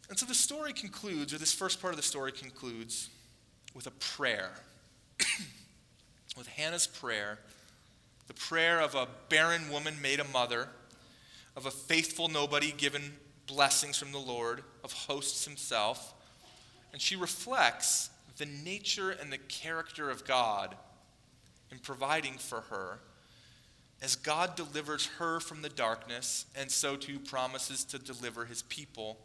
And 0.09 0.19
so 0.19 0.25
the 0.25 0.35
story 0.35 0.73
concludes, 0.73 1.35
or 1.35 1.39
this 1.39 1.53
first 1.53 1.81
part 1.81 1.93
of 1.93 1.97
the 1.97 2.03
story 2.03 2.31
concludes, 2.31 3.11
with 3.75 3.87
a 3.87 3.91
prayer. 3.93 4.51
with 6.37 6.47
Hannah's 6.47 6.87
prayer 6.87 7.39
the 8.27 8.35
prayer 8.35 8.81
of 8.81 8.95
a 8.95 9.09
barren 9.29 9.71
woman 9.71 10.01
made 10.03 10.21
a 10.21 10.25
mother, 10.25 10.69
of 11.57 11.67
a 11.67 11.71
faithful 11.71 12.29
nobody 12.29 12.73
given 12.73 13.03
blessings 13.47 13.99
from 13.99 14.13
the 14.13 14.19
Lord, 14.19 14.63
of 14.83 14.93
hosts 14.93 15.45
himself. 15.45 16.15
And 16.93 17.01
she 17.01 17.17
reflects 17.17 18.11
the 18.37 18.47
nature 18.47 19.11
and 19.11 19.33
the 19.33 19.39
character 19.39 20.11
of 20.11 20.25
God 20.25 20.75
in 21.71 21.79
providing 21.79 22.35
for 22.35 22.63
her 22.63 22.99
as 24.03 24.15
God 24.15 24.57
delivers 24.57 25.07
her 25.19 25.41
from 25.41 25.63
the 25.63 25.71
darkness, 25.71 26.45
and 26.55 26.71
so 26.71 26.97
too 26.97 27.19
promises 27.19 27.83
to 27.85 27.99
deliver 27.99 28.45
his 28.45 28.63
people 28.63 29.17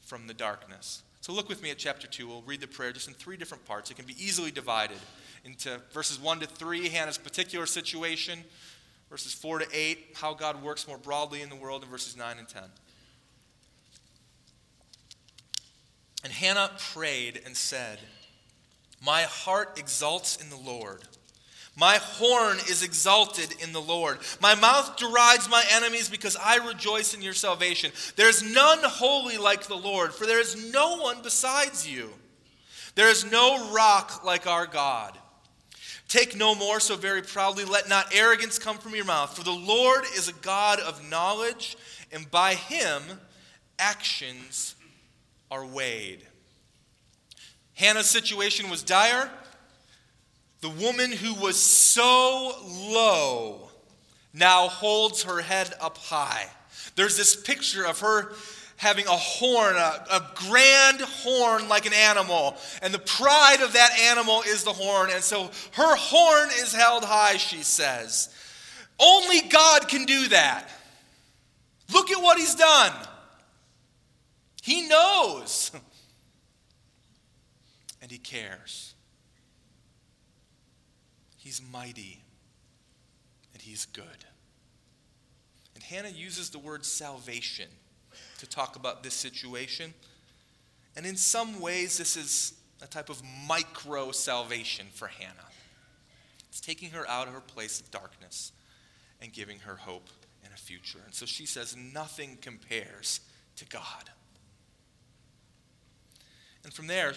from 0.00 0.26
the 0.26 0.34
darkness. 0.34 1.02
So 1.20 1.32
look 1.32 1.48
with 1.48 1.62
me 1.62 1.70
at 1.70 1.78
chapter 1.78 2.06
2. 2.06 2.26
We'll 2.26 2.42
read 2.42 2.60
the 2.60 2.66
prayer 2.66 2.92
just 2.92 3.08
in 3.08 3.14
three 3.14 3.36
different 3.36 3.64
parts. 3.66 3.90
It 3.90 3.96
can 3.96 4.06
be 4.06 4.16
easily 4.18 4.50
divided 4.50 4.98
into 5.44 5.80
verses 5.92 6.20
1 6.20 6.40
to 6.40 6.46
3, 6.46 6.88
Hannah's 6.88 7.18
particular 7.18 7.66
situation, 7.66 8.40
verses 9.10 9.32
4 9.32 9.60
to 9.60 9.66
8, 9.72 10.16
how 10.16 10.34
God 10.34 10.62
works 10.62 10.86
more 10.86 10.98
broadly 10.98 11.42
in 11.42 11.48
the 11.48 11.56
world, 11.56 11.82
and 11.82 11.90
verses 11.90 12.16
9 12.16 12.38
and 12.38 12.48
10. 12.48 12.62
And 16.24 16.32
Hannah 16.32 16.70
prayed 16.92 17.40
and 17.44 17.56
said, 17.56 18.00
My 19.04 19.22
heart 19.22 19.78
exalts 19.78 20.36
in 20.36 20.50
the 20.50 20.56
Lord. 20.56 21.02
My 21.78 21.96
horn 21.96 22.56
is 22.70 22.82
exalted 22.82 23.54
in 23.62 23.74
the 23.74 23.82
Lord. 23.82 24.18
My 24.40 24.54
mouth 24.54 24.96
derides 24.96 25.50
my 25.50 25.62
enemies 25.72 26.08
because 26.08 26.34
I 26.34 26.56
rejoice 26.66 27.12
in 27.12 27.20
your 27.20 27.34
salvation. 27.34 27.92
There 28.16 28.30
is 28.30 28.42
none 28.42 28.78
holy 28.82 29.36
like 29.36 29.66
the 29.66 29.76
Lord, 29.76 30.14
for 30.14 30.26
there 30.26 30.40
is 30.40 30.72
no 30.72 30.96
one 30.96 31.18
besides 31.22 31.86
you. 31.86 32.10
There 32.94 33.10
is 33.10 33.30
no 33.30 33.70
rock 33.72 34.24
like 34.24 34.46
our 34.46 34.66
God. 34.66 35.18
Take 36.08 36.36
no 36.36 36.54
more 36.54 36.78
so 36.78 36.96
very 36.96 37.22
proudly. 37.22 37.64
Let 37.64 37.88
not 37.88 38.14
arrogance 38.14 38.58
come 38.58 38.78
from 38.78 38.94
your 38.94 39.04
mouth. 39.04 39.36
For 39.36 39.42
the 39.42 39.50
Lord 39.50 40.04
is 40.16 40.28
a 40.28 40.32
God 40.34 40.78
of 40.80 41.08
knowledge, 41.08 41.76
and 42.12 42.30
by 42.30 42.54
him 42.54 43.02
actions 43.78 44.76
are 45.50 45.66
weighed. 45.66 46.20
Hannah's 47.74 48.08
situation 48.08 48.70
was 48.70 48.82
dire. 48.82 49.30
The 50.60 50.70
woman 50.70 51.12
who 51.12 51.34
was 51.34 51.56
so 51.58 52.54
low 52.64 53.70
now 54.32 54.68
holds 54.68 55.24
her 55.24 55.40
head 55.40 55.74
up 55.80 55.98
high. 55.98 56.46
There's 56.94 57.16
this 57.16 57.36
picture 57.36 57.84
of 57.84 58.00
her 58.00 58.32
having 58.76 59.06
a 59.06 59.10
horn, 59.10 59.74
a, 59.76 60.04
a, 60.10 60.30
grand 60.34 61.00
horn 61.00 61.68
like 61.68 61.86
an 61.86 61.94
animal. 61.94 62.56
And 62.82 62.92
the 62.92 62.98
pride 62.98 63.62
of 63.62 63.72
that 63.72 63.98
animal 63.98 64.42
is 64.46 64.64
the 64.64 64.72
horn. 64.72 65.10
And 65.12 65.22
so 65.22 65.50
her 65.72 65.96
horn 65.96 66.50
is 66.60 66.74
held 66.74 67.04
high, 67.04 67.38
she 67.38 67.62
says. 67.62 68.28
Only 68.98 69.40
God 69.42 69.88
can 69.88 70.04
do 70.04 70.28
that. 70.28 70.68
Look 71.92 72.10
at 72.10 72.22
what 72.22 72.38
he's 72.38 72.54
done. 72.54 72.92
He 74.62 74.86
knows. 74.88 75.70
And 78.02 78.12
he 78.12 78.18
cares. 78.18 78.94
He's 81.38 81.60
mighty 81.72 82.22
and 83.52 83.60
he's 83.60 83.84
good. 83.86 84.04
And 85.74 85.82
Hannah 85.82 86.10
uses 86.10 86.50
the 86.50 86.60
word 86.60 86.84
salvation 86.84 87.66
to 88.38 88.46
talk 88.46 88.76
about 88.76 89.02
this 89.02 89.14
situation. 89.14 89.94
And 90.96 91.04
in 91.06 91.16
some 91.16 91.60
ways, 91.60 91.98
this 91.98 92.16
is 92.16 92.54
a 92.82 92.86
type 92.86 93.10
of 93.10 93.22
micro 93.48 94.12
salvation 94.12 94.86
for 94.92 95.08
Hannah. 95.08 95.50
It's 96.48 96.60
taking 96.60 96.90
her 96.90 97.08
out 97.08 97.28
of 97.28 97.34
her 97.34 97.40
place 97.40 97.80
of 97.80 97.90
darkness 97.90 98.52
and 99.20 99.32
giving 99.32 99.60
her 99.60 99.76
hope 99.76 100.08
and 100.44 100.52
a 100.52 100.56
future. 100.56 101.00
And 101.04 101.14
so 101.14 101.26
she 101.26 101.46
says, 101.46 101.76
Nothing 101.76 102.38
compares 102.40 103.20
to 103.56 103.64
God. 103.66 104.10
And 106.64 106.72
from 106.72 106.86
there, 106.86 107.14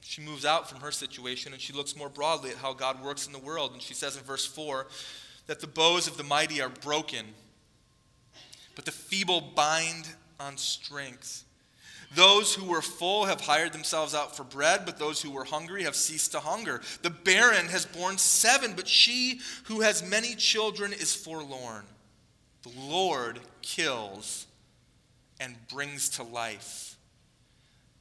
she 0.00 0.20
moves 0.20 0.44
out 0.44 0.68
from 0.68 0.80
her 0.80 0.90
situation 0.90 1.52
and 1.52 1.62
she 1.62 1.72
looks 1.72 1.96
more 1.96 2.10
broadly 2.10 2.50
at 2.50 2.56
how 2.56 2.74
God 2.74 3.02
works 3.02 3.26
in 3.26 3.32
the 3.32 3.38
world. 3.38 3.72
And 3.72 3.80
she 3.80 3.94
says 3.94 4.16
in 4.16 4.22
verse 4.22 4.44
4 4.44 4.86
that 5.46 5.60
the 5.60 5.66
bows 5.66 6.06
of 6.06 6.16
the 6.16 6.22
mighty 6.22 6.60
are 6.60 6.68
broken, 6.68 7.24
but 8.74 8.84
the 8.84 8.92
feeble 8.92 9.40
bind 9.40 10.08
on 10.40 10.56
strength. 10.56 11.44
Those 12.14 12.54
who 12.54 12.64
were 12.64 12.82
full 12.82 13.24
have 13.24 13.40
hired 13.40 13.72
themselves 13.72 14.14
out 14.14 14.36
for 14.36 14.44
bread, 14.44 14.82
but 14.86 14.98
those 14.98 15.20
who 15.20 15.30
were 15.30 15.44
hungry 15.44 15.82
have 15.84 15.96
ceased 15.96 16.32
to 16.32 16.40
hunger. 16.40 16.80
The 17.02 17.10
barren 17.10 17.66
has 17.66 17.86
borne 17.86 18.18
seven, 18.18 18.74
but 18.76 18.86
she 18.86 19.40
who 19.64 19.80
has 19.80 20.02
many 20.02 20.34
children 20.34 20.92
is 20.92 21.14
forlorn. 21.14 21.84
The 22.62 22.72
Lord 22.78 23.40
kills 23.62 24.46
and 25.40 25.56
brings 25.68 26.08
to 26.10 26.22
life. 26.22 26.96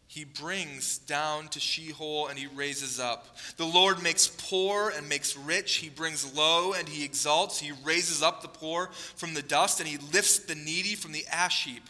He 0.07 0.25
brings 0.25 0.99
down 0.99 1.47
to 1.47 1.59
Sheol 1.59 2.27
and 2.27 2.37
he 2.37 2.45
raises 2.45 2.99
up. 2.99 3.35
The 3.57 3.65
Lord 3.65 4.03
makes 4.03 4.27
poor 4.27 4.93
and 4.95 5.09
makes 5.09 5.35
rich. 5.35 5.77
He 5.77 5.89
brings 5.89 6.35
low 6.35 6.73
and 6.73 6.87
he 6.87 7.03
exalts. 7.03 7.59
He 7.59 7.71
raises 7.83 8.21
up 8.21 8.43
the 8.43 8.47
poor 8.47 8.91
from 9.15 9.33
the 9.33 9.41
dust 9.41 9.79
and 9.79 9.89
he 9.89 9.97
lifts 9.97 10.37
the 10.37 10.53
needy 10.53 10.93
from 10.93 11.13
the 11.13 11.25
ash 11.31 11.65
heap 11.65 11.81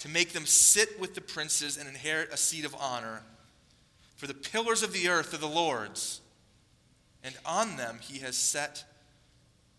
to 0.00 0.08
make 0.08 0.32
them 0.32 0.46
sit 0.46 1.00
with 1.00 1.14
the 1.14 1.20
princes 1.20 1.76
and 1.76 1.88
inherit 1.88 2.32
a 2.32 2.36
seat 2.36 2.64
of 2.64 2.74
honor. 2.78 3.22
For 4.16 4.26
the 4.26 4.34
pillars 4.34 4.82
of 4.82 4.92
the 4.92 5.08
earth 5.08 5.34
are 5.34 5.38
the 5.38 5.46
Lord's, 5.46 6.20
and 7.22 7.34
on 7.44 7.76
them 7.76 7.98
he 8.00 8.18
has 8.20 8.36
set 8.36 8.84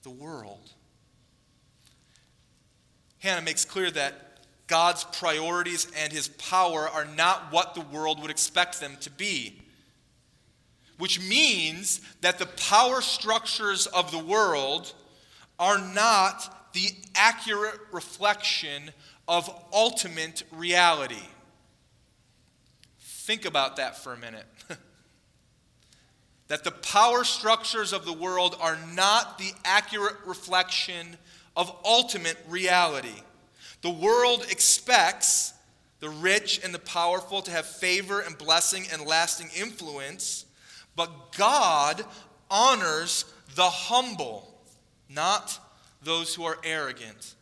the 0.04 0.10
world. 0.10 0.72
Hannah 3.20 3.42
makes 3.42 3.66
clear 3.66 3.90
that 3.92 4.28
God's 4.68 5.04
priorities 5.06 5.88
and 5.98 6.12
his 6.12 6.28
power 6.28 6.88
are 6.88 7.06
not 7.06 7.52
what 7.52 7.74
the 7.74 7.82
world 7.82 8.22
would 8.22 8.32
expect 8.32 8.80
them 8.80 8.98
to 9.02 9.10
be. 9.10 9.62
Which 10.98 11.22
means 11.22 12.02
that 12.22 12.38
the 12.38 12.46
power 12.46 13.02
structures 13.02 13.88
of 13.88 14.12
the 14.12 14.20
world 14.20 14.94
are 15.58 15.80
not 15.80 16.74
the 16.74 16.90
accurate 17.16 17.80
reflection 17.92 18.92
of 19.28 19.50
ultimate 19.74 20.44
reality. 20.52 21.16
Think 23.00 23.46
about 23.46 23.76
that 23.76 23.98
for 23.98 24.14
a 24.14 24.18
minute. 24.18 24.46
that 26.48 26.64
the 26.64 26.72
power 26.72 27.24
structures 27.24 27.92
of 27.92 28.06
the 28.06 28.14
world 28.14 28.56
are 28.62 28.78
not 28.94 29.38
the 29.38 29.52
accurate 29.66 30.16
reflection 30.26 31.18
of 31.56 31.76
ultimate 31.84 32.38
reality. 32.48 33.22
The 33.82 33.90
world 33.90 34.46
expects 34.50 35.54
the 36.00 36.10
rich 36.10 36.62
and 36.64 36.74
the 36.74 36.80
powerful 36.80 37.42
to 37.42 37.52
have 37.52 37.66
favor 37.66 38.22
and 38.22 38.38
blessing 38.38 38.86
and 38.94 39.02
lasting 39.02 39.50
influence, 39.58 40.46
but 40.96 41.36
God 41.38 42.04
honors 42.50 43.26
the 43.56 43.64
humble, 43.64 44.54
not 45.10 45.60
those 46.04 46.36
who 46.36 46.46
are 46.46 46.60
arrogant. 46.64 47.36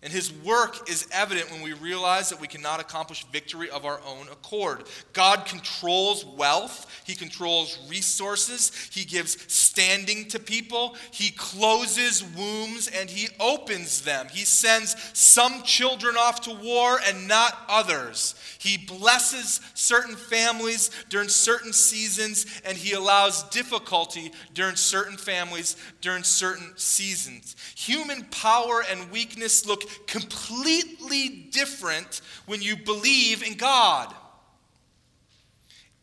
And 0.00 0.12
his 0.12 0.32
work 0.32 0.88
is 0.88 1.08
evident 1.10 1.50
when 1.50 1.60
we 1.60 1.72
realize 1.72 2.28
that 2.28 2.40
we 2.40 2.46
cannot 2.46 2.78
accomplish 2.78 3.26
victory 3.32 3.68
of 3.68 3.84
our 3.84 4.00
own 4.06 4.28
accord. 4.28 4.84
God 5.12 5.44
controls 5.44 6.24
wealth, 6.24 6.86
he 7.04 7.16
controls 7.16 7.80
resources, 7.88 8.70
he 8.92 9.04
gives 9.04 9.52
standing 9.52 10.28
to 10.28 10.38
people, 10.38 10.94
he 11.10 11.32
closes 11.32 12.22
wombs 12.22 12.86
and 12.86 13.10
he 13.10 13.28
opens 13.40 14.02
them. 14.02 14.28
He 14.30 14.44
sends 14.44 14.94
some 15.18 15.64
children 15.64 16.16
off 16.16 16.42
to 16.42 16.54
war 16.54 17.00
and 17.04 17.26
not 17.26 17.58
others. 17.68 18.36
He 18.60 18.78
blesses 18.78 19.60
certain 19.74 20.14
families 20.14 20.92
during 21.08 21.28
certain 21.28 21.72
seasons 21.72 22.46
and 22.64 22.78
he 22.78 22.92
allows 22.92 23.42
difficulty 23.50 24.30
during 24.54 24.76
certain 24.76 25.16
families 25.16 25.76
during 26.00 26.22
certain 26.22 26.72
seasons. 26.76 27.56
Human 27.74 28.22
power 28.30 28.84
and 28.88 29.10
weakness 29.10 29.66
completely 30.06 31.28
different 31.50 32.20
when 32.46 32.62
you 32.62 32.76
believe 32.76 33.42
in 33.42 33.56
God. 33.56 34.14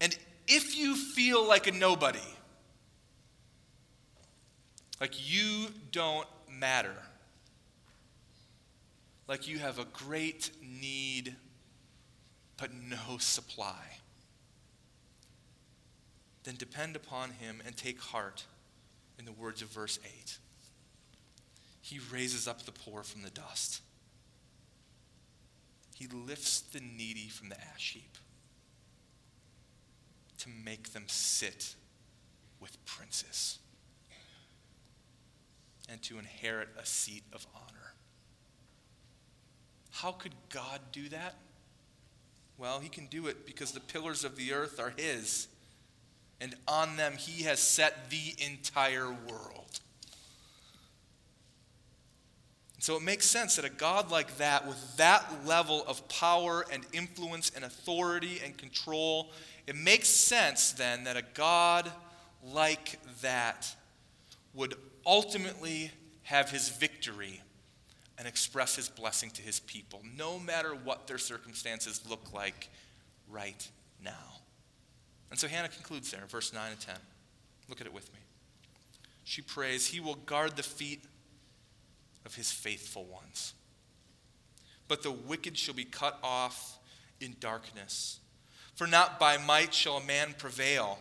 And 0.02 0.18
if 0.48 0.78
you 0.78 0.96
feel 0.96 1.46
like 1.48 1.68
a 1.68 1.72
nobody, 1.72 2.20
like 5.00 5.14
you 5.30 5.68
don't 5.92 6.28
matter, 6.50 6.96
like 9.28 9.48
you 9.48 9.60
have 9.60 9.80
a 9.80 9.86
great 9.86 10.52
need 10.62 11.36
but 12.58 12.70
no 12.74 13.18
supply, 13.18 14.00
then 16.44 16.56
depend 16.56 16.96
upon 16.96 17.32
Him 17.32 17.62
and 17.66 17.76
take 17.76 18.00
heart 18.00 18.46
in 19.18 19.26
the 19.26 19.32
words 19.32 19.62
of 19.62 19.70
verse 19.70 20.00
8. 20.04 20.38
He 21.86 22.00
raises 22.12 22.48
up 22.48 22.64
the 22.64 22.72
poor 22.72 23.04
from 23.04 23.22
the 23.22 23.30
dust. 23.30 23.82
He 25.94 26.08
lifts 26.08 26.62
the 26.62 26.80
needy 26.80 27.30
from 27.30 27.50
the 27.50 27.62
ash 27.62 27.92
heap 27.94 28.18
to 30.40 30.50
make 30.50 30.94
them 30.94 31.04
sit 31.06 31.76
with 32.60 32.84
princes 32.88 33.60
and 35.88 36.02
to 36.02 36.18
inherit 36.18 36.70
a 36.76 36.88
seat 36.88 37.22
of 37.32 37.46
honor. 37.54 37.94
How 39.92 40.12
could 40.12 40.34
God 40.50 40.82
do 40.92 41.08
that? 41.10 41.36
Well, 42.58 42.80
he 42.80 42.90
can 42.90 43.06
do 43.06 43.28
it 43.28 43.46
because 43.46 43.74
the 43.74 43.80
pillars 43.80 44.24
of 44.24 44.38
the 44.38 44.54
earth 44.54 44.80
are 44.80 44.94
his, 44.98 45.50
and 46.42 46.56
on 46.68 46.98
them 46.98 47.14
he 47.14 47.44
has 47.44 47.60
set 47.60 48.10
the 48.10 48.34
entire 48.44 49.12
world. 49.12 49.82
So 52.86 52.96
it 52.96 53.02
makes 53.02 53.26
sense 53.26 53.56
that 53.56 53.66
a 53.66 53.70
God 53.70 54.12
like 54.12 54.38
that, 54.38 54.68
with 54.68 54.98
that 54.98 55.44
level 55.44 55.84
of 55.88 56.08
power 56.08 56.64
and 56.72 56.86
influence 56.94 57.52
and 57.56 57.66
authority 57.66 58.40
and 58.46 58.56
control, 58.56 59.32
it 59.66 59.76
makes 59.76 60.08
sense 60.08 60.72
then 60.74 61.06
that 61.06 61.18
a 61.18 61.24
God 61.34 61.92
like 62.44 63.00
that 63.22 63.76
would 64.54 64.76
ultimately 65.04 65.90
have 66.22 66.52
his 66.52 66.70
victory 66.70 67.42
and 68.20 68.28
express 68.28 68.76
his 68.76 68.88
blessing 68.88 69.32
to 69.32 69.42
his 69.42 69.60
people, 69.62 70.04
no 70.16 70.38
matter 70.38 70.76
what 70.76 71.08
their 71.08 71.18
circumstances 71.18 72.04
look 72.08 72.34
like 72.34 72.70
right 73.32 73.68
now. 74.04 74.42
And 75.32 75.40
so 75.40 75.48
Hannah 75.48 75.70
concludes 75.70 76.12
there 76.12 76.22
in 76.22 76.28
verse 76.28 76.54
9 76.54 76.70
and 76.70 76.80
10. 76.80 76.94
Look 77.68 77.82
at 77.82 77.88
it 77.88 77.94
with 77.94 78.14
me. 78.14 78.20
She 79.24 79.42
prays, 79.42 79.88
He 79.88 80.00
will 80.00 80.18
guard 80.28 80.56
the 80.56 80.62
feet 80.62 81.04
of 82.26 82.36
His 82.36 82.52
faithful 82.52 83.06
ones. 83.06 83.54
But 84.88 85.04
the 85.04 85.12
wicked 85.12 85.58
shall 85.58 85.74
be 85.74 85.86
cut 85.86 86.20
off 86.24 86.78
in 87.20 87.36
darkness. 87.40 88.20
For 88.76 88.88
not 88.88 89.20
by 89.20 89.38
might 89.38 89.74
shall 89.74 89.98
a 89.98 90.06
man 90.06 90.36
prevail. 90.38 91.00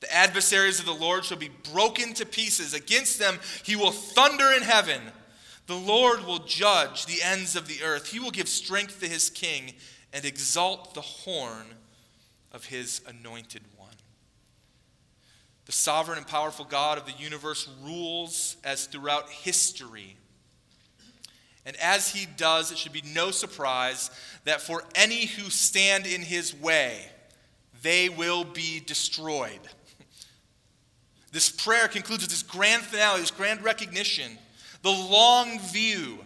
The 0.00 0.12
adversaries 0.12 0.80
of 0.80 0.86
the 0.86 0.92
Lord 0.92 1.24
shall 1.24 1.36
be 1.36 1.50
broken 1.72 2.14
to 2.14 2.24
pieces. 2.24 2.72
Against 2.72 3.18
them 3.18 3.38
he 3.62 3.76
will 3.76 3.92
thunder 3.92 4.50
in 4.52 4.62
heaven. 4.62 5.02
The 5.66 5.76
Lord 5.76 6.24
will 6.24 6.40
judge 6.40 7.06
the 7.06 7.22
ends 7.22 7.54
of 7.54 7.68
the 7.68 7.82
earth. 7.84 8.08
He 8.08 8.18
will 8.18 8.30
give 8.30 8.48
strength 8.48 9.00
to 9.00 9.08
his 9.08 9.30
king 9.30 9.74
and 10.12 10.24
exalt 10.24 10.94
the 10.94 11.02
horn 11.02 11.66
of 12.50 12.64
his 12.64 13.02
anointed 13.06 13.62
one. 13.76 13.88
The 15.66 15.72
sovereign 15.72 16.18
and 16.18 16.26
powerful 16.26 16.64
God 16.64 16.98
of 16.98 17.06
the 17.06 17.12
universe 17.12 17.68
rules 17.84 18.56
as 18.64 18.86
throughout 18.86 19.28
history. 19.28 20.16
And 21.66 21.76
as 21.76 22.10
he 22.10 22.26
does, 22.36 22.72
it 22.72 22.78
should 22.78 22.92
be 22.92 23.02
no 23.14 23.30
surprise 23.30 24.10
that 24.44 24.60
for 24.60 24.82
any 24.94 25.26
who 25.26 25.50
stand 25.50 26.06
in 26.06 26.22
his 26.22 26.54
way, 26.54 27.06
they 27.82 28.08
will 28.08 28.44
be 28.44 28.80
destroyed. 28.80 29.60
This 31.32 31.48
prayer 31.48 31.86
concludes 31.86 32.24
with 32.24 32.30
this 32.30 32.42
grand 32.42 32.82
finale, 32.82 33.20
this 33.20 33.30
grand 33.30 33.62
recognition, 33.62 34.36
the 34.82 34.90
long 34.90 35.60
view 35.60 36.18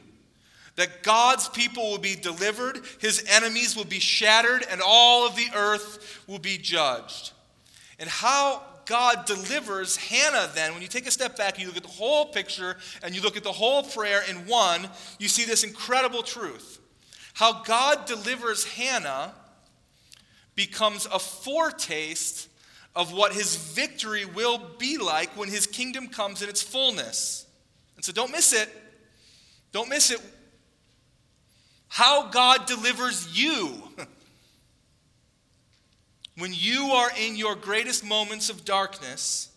that 0.76 1.02
God's 1.02 1.48
people 1.48 1.90
will 1.90 1.98
be 1.98 2.16
delivered, 2.16 2.80
his 3.00 3.24
enemies 3.28 3.76
will 3.76 3.84
be 3.84 4.00
shattered, 4.00 4.64
and 4.70 4.80
all 4.84 5.26
of 5.26 5.36
the 5.36 5.48
earth 5.54 6.24
will 6.26 6.38
be 6.38 6.58
judged. 6.58 7.32
And 7.98 8.08
how 8.08 8.62
God 8.86 9.26
delivers 9.26 9.96
Hannah, 9.96 10.50
then, 10.54 10.72
when 10.72 10.82
you 10.82 10.88
take 10.88 11.06
a 11.06 11.10
step 11.10 11.36
back 11.36 11.54
and 11.54 11.62
you 11.62 11.68
look 11.68 11.76
at 11.76 11.82
the 11.82 11.88
whole 11.88 12.26
picture 12.26 12.76
and 13.02 13.14
you 13.14 13.22
look 13.22 13.36
at 13.36 13.44
the 13.44 13.52
whole 13.52 13.82
prayer 13.82 14.22
in 14.28 14.46
one, 14.46 14.88
you 15.18 15.28
see 15.28 15.44
this 15.44 15.64
incredible 15.64 16.22
truth. 16.22 16.80
How 17.34 17.62
God 17.62 18.06
delivers 18.06 18.64
Hannah 18.64 19.34
becomes 20.54 21.06
a 21.06 21.18
foretaste 21.18 22.48
of 22.94 23.12
what 23.12 23.32
his 23.32 23.56
victory 23.56 24.24
will 24.24 24.60
be 24.78 24.98
like 24.98 25.36
when 25.36 25.48
his 25.48 25.66
kingdom 25.66 26.08
comes 26.08 26.42
in 26.42 26.48
its 26.48 26.62
fullness. 26.62 27.46
And 27.96 28.04
so 28.04 28.12
don't 28.12 28.30
miss 28.30 28.52
it. 28.52 28.68
Don't 29.72 29.88
miss 29.88 30.10
it. 30.10 30.20
How 31.88 32.28
God 32.28 32.66
delivers 32.66 33.36
you 33.36 33.82
when 36.36 36.52
you 36.52 36.86
are 36.92 37.10
in 37.18 37.36
your 37.36 37.54
greatest 37.54 38.04
moments 38.04 38.50
of 38.50 38.64
darkness 38.64 39.50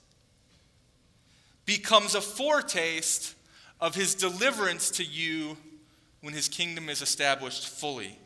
becomes 1.66 2.16
a 2.16 2.22
foretaste 2.22 3.36
of 3.82 3.96
his 3.96 4.16
deliverance 4.16 4.92
to 4.92 5.04
you 5.04 5.58
when 6.22 6.34
his 6.34 6.48
kingdom 6.48 6.90
is 6.90 7.02
established 7.02 7.68
fully. 7.68 8.18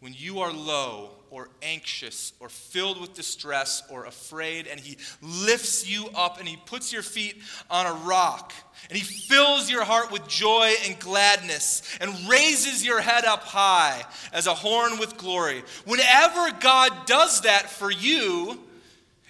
When 0.00 0.14
you 0.16 0.40
are 0.40 0.52
low 0.52 1.17
or 1.30 1.48
anxious 1.62 2.32
or 2.40 2.48
filled 2.48 3.00
with 3.00 3.14
distress 3.14 3.82
or 3.90 4.06
afraid, 4.06 4.66
and 4.66 4.78
He 4.78 4.98
lifts 5.22 5.88
you 5.88 6.08
up 6.14 6.38
and 6.38 6.48
He 6.48 6.56
puts 6.56 6.92
your 6.92 7.02
feet 7.02 7.36
on 7.70 7.86
a 7.86 7.92
rock, 8.04 8.52
and 8.88 8.98
He 8.98 9.04
fills 9.04 9.70
your 9.70 9.84
heart 9.84 10.10
with 10.10 10.26
joy 10.28 10.72
and 10.86 10.98
gladness 10.98 11.82
and 12.00 12.12
raises 12.28 12.84
your 12.84 13.00
head 13.00 13.24
up 13.24 13.42
high 13.42 14.04
as 14.32 14.46
a 14.46 14.54
horn 14.54 14.98
with 14.98 15.16
glory. 15.16 15.62
Whenever 15.84 16.50
God 16.60 17.06
does 17.06 17.42
that 17.42 17.70
for 17.70 17.90
you, 17.90 18.58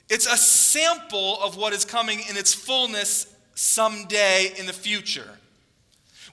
it's 0.08 0.26
a 0.26 0.36
sample 0.36 1.40
of 1.42 1.56
what 1.56 1.72
is 1.72 1.84
coming 1.84 2.20
in 2.30 2.36
its 2.36 2.54
fullness 2.54 3.34
someday 3.54 4.52
in 4.58 4.66
the 4.66 4.72
future. 4.72 5.37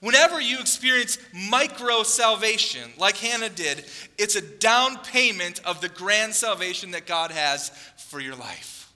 Whenever 0.02 0.40
you 0.40 0.60
experience 0.60 1.18
micro 1.34 2.04
salvation, 2.04 2.92
like 2.98 3.18
Hannah 3.18 3.50
did, 3.50 3.86
it's 4.18 4.36
a 4.36 4.42
down 4.42 4.98
payment 4.98 5.62
of 5.66 5.82
the 5.82 5.90
grand 5.90 6.34
salvation 6.34 6.92
that 6.92 7.06
God 7.06 7.32
has 7.32 7.70
for 7.98 8.20
your 8.20 8.36
life. 8.36 8.92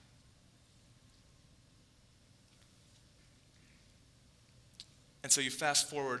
And 5.22 5.32
so 5.32 5.40
you 5.40 5.50
fast 5.50 5.88
forward 5.90 6.20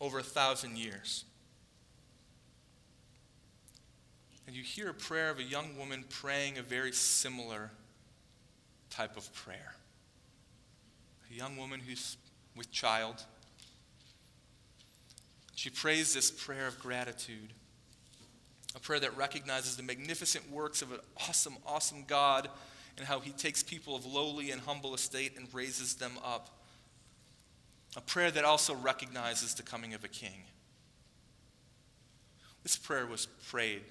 over 0.00 0.18
a 0.18 0.22
thousand 0.22 0.76
years. 0.76 1.24
And 4.46 4.54
you 4.54 4.62
hear 4.62 4.90
a 4.90 4.94
prayer 4.94 5.30
of 5.30 5.38
a 5.38 5.42
young 5.42 5.76
woman 5.76 6.04
praying 6.08 6.58
a 6.58 6.62
very 6.62 6.92
similar 6.92 7.70
type 8.90 9.16
of 9.16 9.32
prayer. 9.34 9.74
A 11.30 11.34
young 11.34 11.56
woman 11.56 11.80
who's 11.80 12.16
with 12.54 12.70
child 12.70 13.24
she 15.56 15.70
prays 15.70 16.12
this 16.12 16.30
prayer 16.30 16.66
of 16.66 16.78
gratitude, 16.78 17.54
a 18.74 18.78
prayer 18.78 19.00
that 19.00 19.16
recognizes 19.16 19.74
the 19.74 19.82
magnificent 19.82 20.50
works 20.52 20.82
of 20.82 20.92
an 20.92 20.98
awesome, 21.16 21.56
awesome 21.66 22.04
God 22.06 22.50
and 22.98 23.06
how 23.06 23.20
he 23.20 23.30
takes 23.30 23.62
people 23.62 23.96
of 23.96 24.04
lowly 24.04 24.50
and 24.50 24.60
humble 24.60 24.94
estate 24.94 25.32
and 25.38 25.52
raises 25.54 25.94
them 25.94 26.12
up. 26.22 26.50
A 27.96 28.02
prayer 28.02 28.30
that 28.30 28.44
also 28.44 28.74
recognizes 28.74 29.54
the 29.54 29.62
coming 29.62 29.94
of 29.94 30.04
a 30.04 30.08
king. 30.08 30.44
This 32.62 32.76
prayer 32.76 33.06
was 33.06 33.24
prayed 33.48 33.82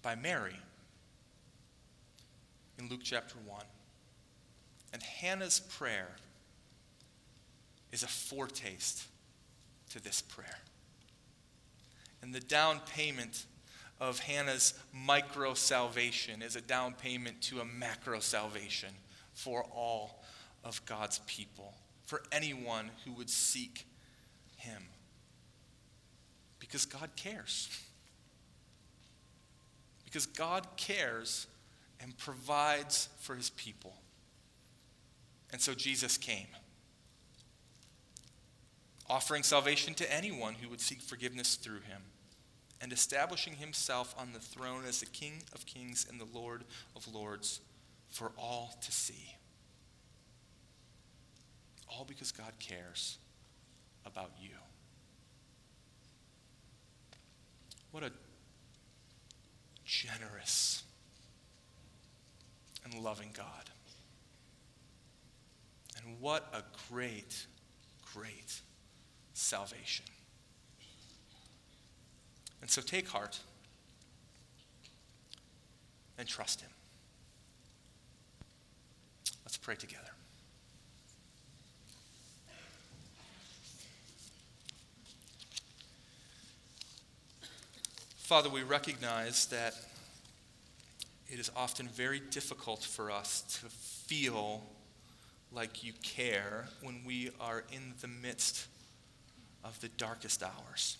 by 0.00 0.14
Mary 0.14 0.56
in 2.78 2.88
Luke 2.88 3.00
chapter 3.02 3.34
1. 3.44 3.60
And 4.94 5.02
Hannah's 5.02 5.60
prayer 5.60 6.08
is 7.92 8.02
a 8.02 8.08
foretaste 8.08 9.04
to 9.90 10.02
this 10.02 10.20
prayer. 10.20 10.58
And 12.22 12.34
the 12.34 12.40
down 12.40 12.80
payment 12.94 13.46
of 14.00 14.20
Hannah's 14.20 14.74
micro 14.92 15.54
salvation 15.54 16.42
is 16.42 16.56
a 16.56 16.60
down 16.60 16.94
payment 16.94 17.40
to 17.42 17.60
a 17.60 17.64
macro 17.64 18.20
salvation 18.20 18.90
for 19.32 19.64
all 19.74 20.22
of 20.64 20.84
God's 20.86 21.20
people, 21.26 21.74
for 22.06 22.22
anyone 22.32 22.90
who 23.04 23.12
would 23.12 23.30
seek 23.30 23.86
Him. 24.56 24.82
Because 26.58 26.84
God 26.84 27.10
cares. 27.16 27.68
Because 30.04 30.26
God 30.26 30.66
cares 30.76 31.46
and 32.00 32.16
provides 32.18 33.08
for 33.20 33.34
His 33.34 33.50
people. 33.50 33.94
And 35.52 35.60
so 35.60 35.74
Jesus 35.74 36.16
came 36.16 36.46
offering 39.10 39.42
salvation 39.42 39.94
to 39.94 40.14
anyone 40.14 40.54
who 40.54 40.68
would 40.68 40.80
seek 40.80 41.00
forgiveness 41.00 41.56
through 41.56 41.80
him, 41.80 42.02
and 42.80 42.92
establishing 42.92 43.54
himself 43.54 44.14
on 44.18 44.32
the 44.32 44.38
throne 44.38 44.82
as 44.86 45.00
the 45.00 45.06
King 45.06 45.42
of 45.52 45.66
kings 45.66 46.06
and 46.08 46.20
the 46.20 46.38
Lord 46.38 46.64
of 46.94 47.12
lords 47.12 47.60
for 48.08 48.32
all 48.38 48.76
to 48.82 48.92
see. 48.92 49.34
All 51.90 52.04
because 52.04 52.30
God 52.32 52.52
cares 52.60 53.18
about 54.04 54.30
you. 54.40 54.50
What 57.90 58.02
a 58.02 58.12
generous 59.84 60.82
and 62.84 63.02
loving 63.02 63.30
God. 63.34 63.70
And 65.96 66.20
what 66.20 66.46
a 66.52 66.62
great, 66.90 67.46
great 68.14 68.60
salvation. 69.38 70.04
And 72.60 72.68
so 72.68 72.82
take 72.82 73.08
heart 73.08 73.38
and 76.18 76.26
trust 76.26 76.60
Him. 76.60 76.70
Let's 79.44 79.56
pray 79.56 79.76
together. 79.76 80.02
Father, 88.16 88.50
we 88.50 88.62
recognize 88.62 89.46
that 89.46 89.74
it 91.28 91.38
is 91.38 91.50
often 91.56 91.88
very 91.88 92.20
difficult 92.20 92.82
for 92.82 93.10
us 93.10 93.42
to 93.60 93.66
feel 93.70 94.64
like 95.52 95.82
you 95.82 95.92
care 96.02 96.66
when 96.82 97.02
we 97.06 97.30
are 97.40 97.64
in 97.72 97.94
the 98.02 98.08
midst 98.08 98.66
of 99.64 99.80
the 99.80 99.88
darkest 99.88 100.42
hours. 100.42 100.98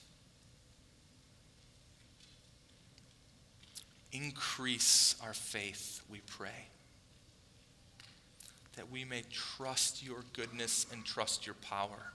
Increase 4.13 5.15
our 5.23 5.35
faith, 5.35 6.03
we 6.09 6.21
pray, 6.27 6.69
that 8.77 8.91
we 8.91 9.05
may 9.05 9.23
trust 9.31 10.05
your 10.05 10.25
goodness 10.33 10.87
and 10.93 11.05
trust 11.05 11.47
your 11.47 11.57
power. 11.57 12.13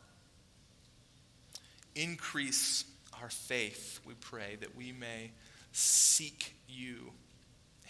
Increase 1.95 2.85
our 3.21 3.29
faith, 3.29 3.99
we 4.05 4.15
pray, 4.15 4.57
that 4.59 4.75
we 4.75 4.91
may 4.91 5.31
seek 5.71 6.55
you 6.67 7.11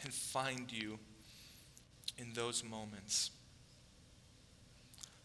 and 0.03 0.13
find 0.13 0.71
you 0.71 0.99
in 2.17 2.33
those 2.33 2.63
moments. 2.63 3.31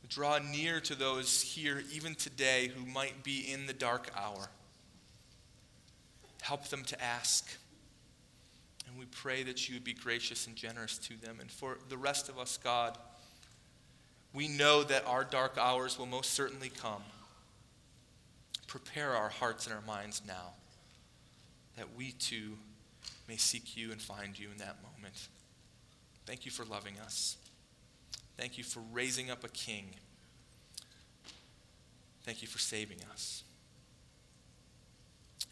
Draw 0.09 0.39
near 0.51 0.81
to 0.81 0.95
those 0.95 1.43
here, 1.43 1.83
even 1.93 2.15
today, 2.15 2.69
who 2.69 2.87
might 2.87 3.23
be 3.23 3.53
in 3.53 3.67
the 3.67 3.73
dark 3.73 4.11
hour. 4.17 4.49
Help 6.41 6.69
them 6.69 6.83
to 6.85 7.03
ask. 7.03 7.49
And 8.89 8.99
we 8.99 9.05
pray 9.07 9.43
that 9.43 9.69
you 9.69 9.75
would 9.75 9.85
be 9.85 9.93
gracious 9.93 10.47
and 10.47 10.57
generous 10.57 10.97
to 10.99 11.21
them. 11.21 11.39
And 11.41 11.51
for 11.51 11.79
the 11.89 11.99
rest 11.99 12.29
of 12.29 12.39
us, 12.39 12.59
God, 12.63 12.97
we 14.33 14.49
know 14.49 14.83
that 14.83 15.07
our 15.07 15.25
dark 15.25 15.59
hours 15.59 15.99
will 15.99 16.07
most 16.07 16.33
certainly 16.33 16.71
come. 16.71 17.03
Prepare 18.67 19.15
our 19.15 19.29
hearts 19.29 19.67
and 19.67 19.75
our 19.75 19.83
minds 19.83 20.23
now 20.27 20.53
that 21.77 21.95
we 21.97 22.13
too 22.13 22.59
may 23.29 23.37
seek 23.37 23.77
you 23.77 23.93
and 23.93 24.01
find 24.01 24.39
you 24.39 24.49
in 24.51 24.59
that 24.59 24.77
moment. 24.83 25.29
Thank 26.27 26.45
you 26.45 26.51
for 26.51 26.65
loving 26.65 26.99
us. 26.99 27.37
Thank 28.39 28.57
you 28.57 28.63
for 28.63 28.81
raising 28.93 29.31
up 29.33 29.43
a 29.43 29.49
king. 29.49 29.89
Thank 32.23 32.41
you 32.41 32.47
for 32.47 32.59
saving 32.59 32.99
us. 33.11 33.43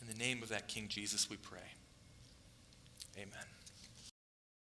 In 0.00 0.06
the 0.06 0.14
name 0.14 0.42
of 0.42 0.50
that 0.50 0.68
King 0.68 0.86
Jesus, 0.88 1.28
we 1.28 1.36
pray. 1.36 1.58
Amen. 3.16 3.55